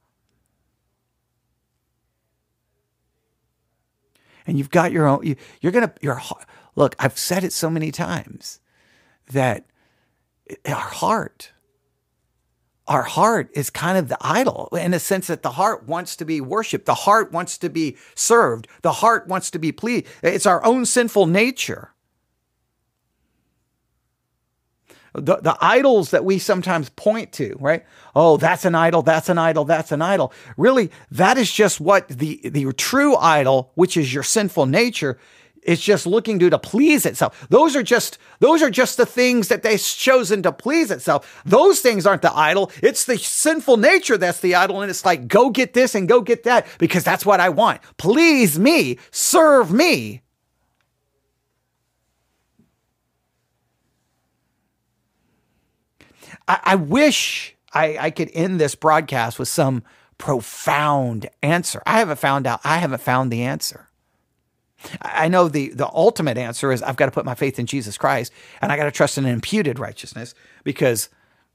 and 4.47 4.59
you've 4.59 4.71
got 4.71 4.93
your 4.93 5.07
own 5.07 5.25
you, 5.25 5.37
you're 5.61 5.73
gonna 5.73 5.93
your 6.01 6.15
heart. 6.15 6.45
look 6.75 6.95
i've 6.99 7.19
said 7.19 7.45
it 7.45 7.53
so 7.53 7.69
many 7.69 7.91
times 7.91 8.61
that 9.31 9.67
our 10.67 10.75
heart 10.77 11.53
our 12.89 13.03
heart 13.03 13.51
is 13.55 13.71
kind 13.71 13.99
of 13.99 14.09
the 14.09 14.19
idol 14.21 14.69
in 14.73 14.95
a 14.95 15.01
sense 15.01 15.27
that 15.27 15.43
the 15.43 15.53
heart 15.53 15.87
wants 15.87 16.17
to 16.17 16.25
be 16.25 16.41
worshiped 16.41 16.87
the 16.87 16.95
heart 16.95 17.33
wants 17.33 17.59
to 17.59 17.69
be 17.69 17.97
served 18.15 18.69
the 18.83 18.93
heart 18.93 19.27
wants 19.27 19.51
to 19.51 19.59
be 19.59 19.73
pleased 19.73 20.07
it's 20.23 20.47
our 20.47 20.65
own 20.65 20.85
sinful 20.85 21.27
nature 21.27 21.93
the, 25.17 25.37
the 25.37 25.57
idols 25.61 26.11
that 26.11 26.25
we 26.25 26.39
sometimes 26.39 26.91
point 26.91 27.33
to, 27.33 27.57
right? 27.59 27.85
Oh, 28.15 28.37
that's 28.37 28.65
an 28.65 28.75
idol, 28.75 29.03
that's 29.03 29.29
an 29.29 29.39
idol, 29.39 29.65
that's 29.65 29.93
an 29.93 30.03
idol. 30.03 30.33
Really, 30.57 30.91
that 31.11 31.39
is 31.39 31.51
just 31.51 31.81
what 31.81 32.09
the, 32.09 32.41
the 32.45 32.71
true 32.75 33.17
idol, 33.17 33.73
which 33.75 33.97
is 33.97 34.13
your 34.13 34.23
sinful 34.23 34.67
nature, 34.67 35.19
is 35.67 35.81
just 35.81 36.07
looking 36.07 36.39
to 36.39 36.49
to 36.49 36.59
please 36.59 37.05
itself. 37.05 37.47
Those 37.51 37.77
are 37.77 37.83
just 37.83 38.19
those 38.39 38.63
are 38.63 38.71
just 38.71 38.97
the 38.97 39.05
things 39.05 39.49
that 39.49 39.63
they've 39.63 39.83
chosen 39.83 40.43
to 40.45 40.53
please 40.53 40.91
itself. 40.91 41.43
Those 41.45 41.81
things 41.81 42.07
aren't 42.07 42.23
the 42.23 42.35
idol. 42.35 42.71
It's 42.83 43.05
the 43.05 43.19
sinful 43.19 43.77
nature 43.77 44.17
that's 44.17 44.41
the 44.41 44.55
idol, 44.55 44.81
and 44.81 44.91
it's 44.91 45.05
like 45.05 45.29
go 45.29 45.51
get 45.51 45.75
this 45.75 45.95
and 45.95 46.09
go 46.09 46.21
get 46.21 46.45
that 46.45 46.67
because 46.79 47.05
that's 47.05 47.27
what 47.27 47.41
I 47.41 47.49
want. 47.49 47.81
Please 47.99 48.59
me, 48.59 48.99
serve 49.11 49.73
me. 49.73 50.23
I, 56.49 56.61
I 56.63 56.75
wish 56.77 57.57
I, 57.73 57.99
I 57.99 58.11
could 58.11 58.31
end 58.33 58.61
this 58.61 58.75
broadcast 58.75 59.39
with 59.39 59.49
some 59.49 59.83
profound 60.19 61.29
answer. 61.43 61.83
I 61.87 61.99
haven't 61.99 62.19
found 62.19 62.47
out. 62.47 62.61
I 62.65 62.79
haven't 62.79 63.03
found 63.03 63.31
the 63.31 63.43
answer. 63.43 63.86
I 65.01 65.29
know 65.29 65.49
the 65.49 65.71
the 65.71 65.89
ultimate 65.93 66.39
answer 66.39 66.71
is 66.73 66.83
I've 66.83 66.97
got 66.97 67.07
to 67.07 67.13
put 67.13 67.25
my 67.25 67.35
faith 67.35 67.59
in 67.59 67.67
Jesus 67.67 67.97
Christ 67.97 68.33
and 68.61 68.71
I 68.71 68.77
got 68.77 68.85
to 68.85 68.91
trust 68.91 69.19
in 69.19 69.25
an 69.25 69.33
imputed 69.33 69.79
righteousness 69.79 70.35
because 70.65 71.09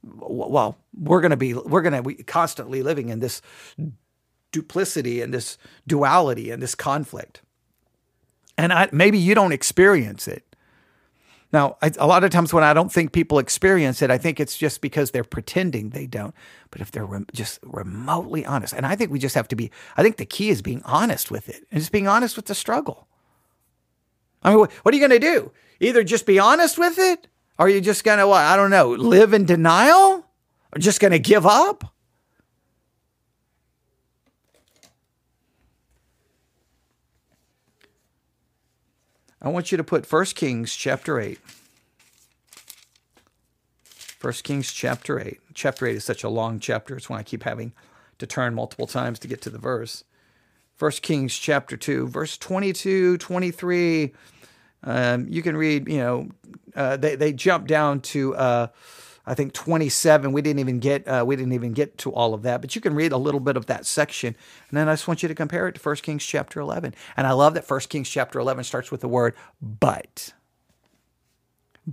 well 0.04 0.78
we're 0.98 1.22
going 1.22 1.32
to 1.32 1.38
be 1.38 1.54
we're 1.54 1.84
going 1.84 1.94
to 1.94 2.02
be 2.02 2.16
constantly 2.24 2.82
living 2.82 3.10
in 3.10 3.20
this 3.20 3.42
duplicity 4.52 5.22
and 5.22 5.34
this 5.34 5.58
duality 5.88 6.52
and 6.52 6.62
this 6.62 6.76
conflict. 6.76 7.42
And 8.58 8.74
I, 8.74 8.90
maybe 8.92 9.18
you 9.18 9.34
don't 9.34 9.54
experience 9.54 10.28
it. 10.28 10.46
Now, 11.54 11.78
I, 11.82 11.92
a 11.98 12.08
lot 12.08 12.24
of 12.24 12.32
times 12.32 12.54
when 12.54 12.64
I 12.64 12.74
don't 12.74 12.92
think 12.92 13.12
people 13.12 13.40
experience 13.40 14.02
it, 14.02 14.10
I 14.10 14.18
think 14.18 14.40
it's 14.40 14.58
just 14.58 14.80
because 14.80 15.12
they're 15.12 15.24
pretending 15.24 15.90
they 15.90 16.08
don't. 16.08 16.34
But 16.70 16.82
if 16.82 16.92
they're 16.92 17.06
rem- 17.06 17.28
just 17.34 17.60
remotely 17.64 18.46
honest, 18.46 18.74
and 18.74 18.86
I 18.86 18.96
think 18.96 19.12
we 19.12 19.20
just 19.20 19.36
have 19.36 19.50
to 19.50 19.56
be, 19.56 19.70
I 19.98 20.04
think 20.04 20.18
the 20.18 20.26
key 20.26 20.50
is 20.50 20.62
being 20.62 20.82
honest 20.86 21.30
with 21.30 21.50
it 21.50 21.66
and 21.72 21.80
just 21.80 21.92
being 21.92 22.08
honest 22.08 22.36
with 22.36 22.46
the 22.46 22.56
struggle. 22.56 23.08
I 24.44 24.50
mean, 24.50 24.60
what, 24.60 24.72
are 24.86 24.94
you 24.94 25.08
going 25.08 25.20
to 25.20 25.20
do? 25.20 25.52
Either 25.80 26.04
just 26.04 26.26
be 26.26 26.40
honest 26.40 26.78
with 26.78 26.98
it, 26.98 27.28
or 27.60 27.66
are 27.66 27.70
you 27.70 27.82
just 27.82 28.04
going 28.04 28.20
to, 28.20 28.28
what, 28.28 28.42
I 28.42 28.56
don't 28.56 28.72
know, 28.72 28.90
live 28.90 29.34
in 29.34 29.46
denial? 29.46 30.26
Or 30.74 30.80
just 30.80 31.00
going 31.00 31.12
to 31.12 31.20
give 31.20 31.46
up? 31.46 31.94
I 39.42 39.50
want 39.50 39.72
you 39.72 39.78
to 39.78 39.84
put 39.84 40.12
1 40.12 40.26
Kings 40.26 40.76
chapter 40.76 41.20
8. 41.20 41.40
1 44.22 44.34
Kings 44.44 44.72
chapter 44.72 45.20
8. 45.20 45.40
Chapter 45.56 45.88
8 45.88 45.96
is 45.96 46.04
such 46.04 46.24
a 46.24 46.30
long 46.30 46.60
chapter. 46.60 46.96
It's 46.96 47.10
why 47.10 47.18
I 47.18 47.24
keep 47.24 47.44
having 47.44 47.74
to 48.20 48.28
turn 48.28 48.54
multiple 48.54 48.86
times 48.86 49.18
to 49.20 49.28
get 49.28 49.42
to 49.42 49.50
the 49.50 49.58
verse. 49.58 50.04
1 50.80 50.92
Kings 51.02 51.38
chapter 51.38 51.78
2, 51.78 52.08
verse 52.08 52.38
22, 52.38 53.18
23. 53.18 54.14
Um, 54.84 55.28
you 55.30 55.42
can 55.42 55.56
read, 55.56 55.88
you 55.88 55.98
know, 55.98 56.30
uh, 56.76 56.98
they, 56.98 57.16
they 57.16 57.34
jump 57.34 57.68
down 57.68 58.02
to 58.02 58.36
uh, 58.36 58.68
I 59.26 59.36
think 59.36 59.54
27. 59.54 60.32
We 60.32 60.42
didn't 60.42 60.60
even 60.60 60.80
get 60.80 61.08
uh, 61.08 61.24
we 61.26 61.36
didn't 61.36 61.54
even 61.54 61.74
get 61.74 61.98
to 62.00 62.12
all 62.12 62.34
of 62.34 62.42
that, 62.44 62.62
but 62.62 62.76
you 62.76 62.82
can 62.82 62.96
read 62.96 63.12
a 63.12 63.18
little 63.18 63.40
bit 63.40 63.56
of 63.56 63.68
that 63.68 63.86
section, 63.86 64.36
and 64.70 64.78
then 64.78 64.90
I 64.90 64.94
just 64.94 65.08
want 65.08 65.22
you 65.22 65.30
to 65.30 65.36
compare 65.36 65.68
it 65.68 65.76
to 65.76 65.82
1 65.82 65.96
Kings 65.98 66.26
chapter 66.26 66.60
11. 66.60 66.96
And 67.16 67.28
I 67.28 67.32
love 67.32 67.54
that 67.54 67.70
1 67.70 67.80
Kings 67.82 68.10
chapter 68.10 68.40
11 68.40 68.64
starts 68.64 68.92
with 68.92 69.02
the 69.02 69.08
word 69.08 69.36
"but." 69.62 70.34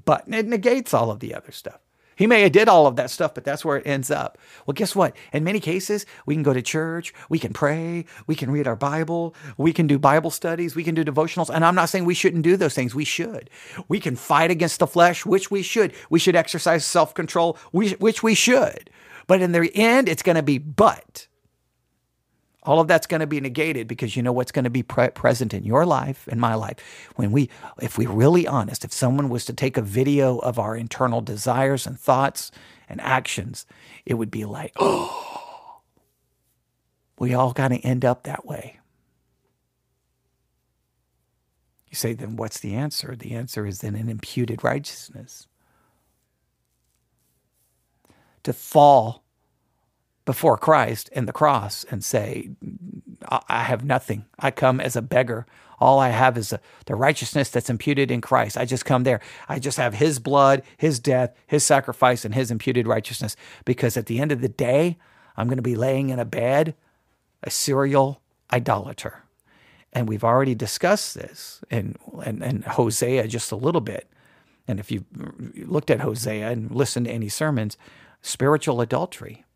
But 0.05 0.25
it 0.29 0.47
negates 0.47 0.93
all 0.93 1.11
of 1.11 1.21
the 1.21 1.35
other 1.35 1.51
stuff. 1.51 1.81
He 2.19 2.27
may 2.27 2.43
have 2.43 2.51
did 2.51 2.69
all 2.69 2.89
of 2.89 2.97
that 2.97 3.11
stuff, 3.11 3.33
but 3.33 3.45
that's 3.45 3.65
where 3.65 3.77
it 3.77 3.87
ends 3.87 4.11
up. 4.11 4.39
Well, 4.67 4.75
guess 4.75 4.97
what? 4.97 5.17
In 5.33 5.45
many 5.45 5.61
cases, 5.61 6.05
we 6.27 6.35
can 6.35 6.43
go 6.43 6.53
to 6.53 6.61
church, 6.61 7.15
we 7.29 7.39
can 7.39 7.53
pray, 7.53 8.07
we 8.27 8.35
can 8.35 8.51
read 8.51 8.67
our 8.67 8.75
Bible, 8.75 9.37
we 9.57 9.73
can 9.73 9.87
do 9.87 10.01
Bible 10.01 10.33
studies, 10.33 10.75
we 10.75 10.83
can 10.83 10.97
do 10.97 11.05
devotionals. 11.05 11.49
And 11.49 11.65
I'm 11.65 11.77
not 11.77 11.89
saying 11.89 12.05
we 12.05 12.15
shouldn't 12.15 12.43
do 12.43 12.57
those 12.57 12.75
things. 12.75 12.93
We 12.93 13.05
should. 13.05 13.51
We 13.87 14.01
can 14.01 14.17
fight 14.17 14.51
against 14.51 14.81
the 14.81 14.89
flesh, 14.89 15.25
which 15.25 15.49
we 15.49 15.63
should. 15.63 15.93
We 16.11 16.19
should 16.19 16.35
exercise 16.35 16.85
self 16.85 17.15
control, 17.15 17.57
which 17.71 18.23
we 18.23 18.35
should. 18.35 18.91
But 19.29 19.41
in 19.41 19.53
the 19.53 19.71
end, 19.77 20.09
it's 20.09 20.23
going 20.25 20.37
to 20.37 20.43
be 20.43 20.59
but 20.59 21.29
all 22.69 22.81
of 22.81 22.87
that's 22.87 23.07
going 23.07 23.23
to 23.23 23.27
be 23.27 23.41
negated 23.41 23.89
because 23.89 24.15
you 24.15 24.23
know 24.23 24.31
what's 24.31 24.53
going 24.53 24.65
to 24.65 24.71
be 24.71 24.83
pre- 24.83 25.09
present 25.09 25.55
in 25.55 25.65
your 25.65 25.87
life 25.87 26.29
and 26.31 26.39
my 26.39 26.55
life? 26.55 26.77
When 27.17 27.33
we 27.33 27.49
if 27.81 27.97
we're 27.97 28.11
really 28.11 28.47
honest 28.47 28.85
if 28.85 28.93
someone 28.93 29.31
was 29.31 29.47
to 29.47 29.55
take 29.55 29.79
a 29.79 29.83
video 29.83 30.37
of 30.41 30.59
our 30.59 30.77
internal 30.77 31.23
desires 31.23 31.87
and 31.87 31.99
thoughts 31.99 32.51
and 32.87 33.01
actions 33.01 33.65
it 34.05 34.15
would 34.15 34.31
be 34.31 34.45
like 34.45 34.75
oh 34.77 35.81
we 37.19 37.33
all 37.33 37.53
got 37.53 37.69
to 37.69 37.79
end 37.79 38.05
up 38.05 38.25
that 38.25 38.45
way. 38.45 38.79
You 41.89 41.97
say 41.97 42.13
then 42.13 42.37
what's 42.37 42.61
the 42.61 42.75
answer? 42.75 43.17
The 43.17 43.33
answer 43.33 43.65
is 43.67 43.79
then 43.79 43.95
an 43.95 44.11
imputed 44.11 44.63
righteousness. 44.63 45.47
To 48.43 48.53
fall 48.53 49.25
before 50.29 50.59
Christ 50.59 51.09
and 51.15 51.27
the 51.27 51.33
cross 51.33 51.87
and 51.91 52.05
say, 52.05 52.51
I 53.49 53.63
have 53.63 53.83
nothing. 53.83 54.27
I 54.39 54.51
come 54.51 54.79
as 54.79 54.95
a 54.95 55.01
beggar. 55.01 55.47
All 55.81 55.99
I 55.99 56.11
have 56.11 56.37
is 56.37 56.53
the 56.85 56.95
righteousness 56.95 57.49
that's 57.49 57.71
imputed 57.71 58.11
in 58.11 58.21
Christ. 58.21 58.59
I 58.59 58.67
just 58.67 58.85
come 58.85 59.05
there. 59.05 59.23
I 59.49 59.59
just 59.59 59.79
have 59.79 59.95
His 59.95 60.19
blood, 60.19 60.65
His 60.77 61.01
death, 61.01 61.35
His 61.47 61.65
sacrifice, 61.65 62.27
and 62.27 62.35
His 62.35 62.51
imputed 62.51 62.87
righteousness. 62.87 63.37
Because 63.65 63.97
at 63.97 64.05
the 64.05 64.21
end 64.21 64.31
of 64.31 64.43
the 64.43 64.51
day, 64.51 64.99
I'm 65.35 65.47
going 65.47 65.57
to 65.57 65.63
be 65.63 65.77
laying 65.77 66.11
in 66.11 66.19
a 66.19 66.27
bed, 66.27 66.75
a 67.43 67.49
serial 67.49 68.21
idolater. 68.53 69.23
And 69.95 70.11
we've 70.11 70.25
already 70.25 70.55
discussed 70.55 71.15
this 71.15 71.65
in, 71.71 71.97
in, 72.27 72.43
in 72.43 72.63
Hosea 72.65 73.29
just 73.29 73.51
a 73.51 73.57
little 73.57 73.81
bit. 73.81 74.11
And 74.67 74.79
if 74.79 74.91
you've 74.91 75.07
looked 75.67 75.89
at 75.89 76.01
Hosea 76.01 76.51
and 76.51 76.71
listened 76.71 77.07
to 77.07 77.13
any 77.13 77.31
sermons, 77.31 77.79
spiritual 78.21 78.83
adultery 78.83 79.47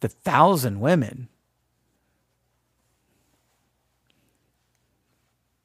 the 0.00 0.08
thousand 0.08 0.80
women. 0.80 1.28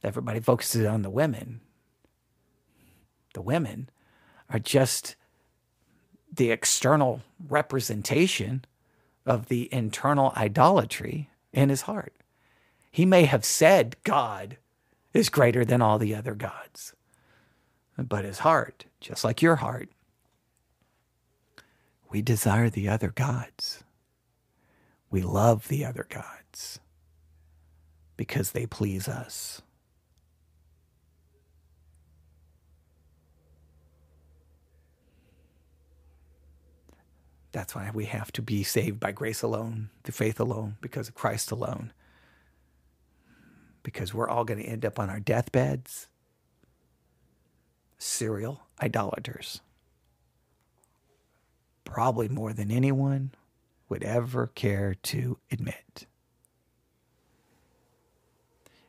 Everybody 0.03 0.39
focuses 0.39 0.85
on 0.85 1.01
the 1.01 1.09
women. 1.09 1.61
The 3.33 3.41
women 3.41 3.89
are 4.49 4.59
just 4.59 5.15
the 6.31 6.51
external 6.51 7.21
representation 7.47 8.65
of 9.25 9.47
the 9.47 9.73
internal 9.73 10.31
idolatry 10.35 11.29
in 11.51 11.69
his 11.69 11.81
heart. 11.81 12.13
He 12.91 13.05
may 13.05 13.23
have 13.23 13.43
said 13.43 13.95
God 14.03 14.57
is 15.13 15.29
greater 15.29 15.65
than 15.65 15.81
all 15.81 15.97
the 15.97 16.13
other 16.13 16.35
gods, 16.35 16.93
but 17.97 18.25
his 18.25 18.39
heart, 18.39 18.85
just 18.99 19.23
like 19.23 19.41
your 19.41 19.57
heart, 19.57 19.89
we 22.09 22.21
desire 22.21 22.69
the 22.69 22.87
other 22.87 23.09
gods. 23.09 23.84
We 25.15 25.21
love 25.21 25.69
the 25.69 25.85
other 25.85 26.05
gods 26.09 26.81
because 28.17 28.51
they 28.51 28.65
please 28.65 29.07
us. 29.07 29.61
That's 37.53 37.73
why 37.73 37.91
we 37.93 38.03
have 38.07 38.33
to 38.33 38.41
be 38.41 38.63
saved 38.63 38.99
by 38.99 39.13
grace 39.13 39.41
alone, 39.41 39.89
through 40.03 40.11
faith 40.11 40.37
alone, 40.37 40.75
because 40.81 41.07
of 41.07 41.15
Christ 41.15 41.49
alone. 41.49 41.93
Because 43.83 44.13
we're 44.13 44.27
all 44.27 44.43
going 44.43 44.59
to 44.59 44.67
end 44.67 44.83
up 44.83 44.99
on 44.99 45.09
our 45.09 45.21
deathbeds, 45.21 46.07
serial 47.97 48.63
idolaters. 48.81 49.61
Probably 51.85 52.27
more 52.27 52.51
than 52.51 52.69
anyone 52.69 53.31
would 53.89 54.03
ever 54.03 54.47
care 54.47 54.95
to 55.03 55.37
admit. 55.51 56.05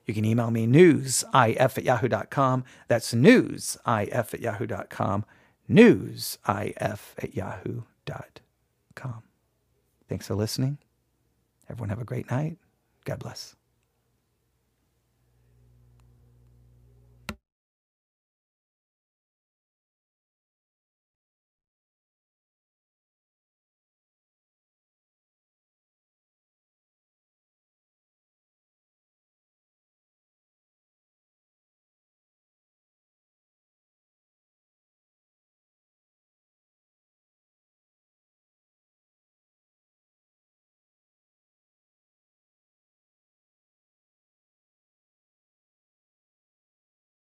You 0.06 0.14
can 0.14 0.24
email 0.24 0.50
me 0.50 0.66
newsif 0.66 1.26
at 1.60 1.84
yahoo.com. 1.84 2.64
That's 2.88 3.12
newsif 3.12 3.78
at 3.84 4.40
yahoo.com. 4.40 5.24
Newsif 5.68 7.00
at 7.18 7.34
yahoo.com. 7.34 9.22
Thanks 10.08 10.26
for 10.28 10.34
listening. 10.36 10.78
Everyone 11.68 11.88
have 11.88 12.00
a 12.00 12.04
great 12.04 12.30
night. 12.30 12.58
God 13.04 13.18
bless. 13.18 13.56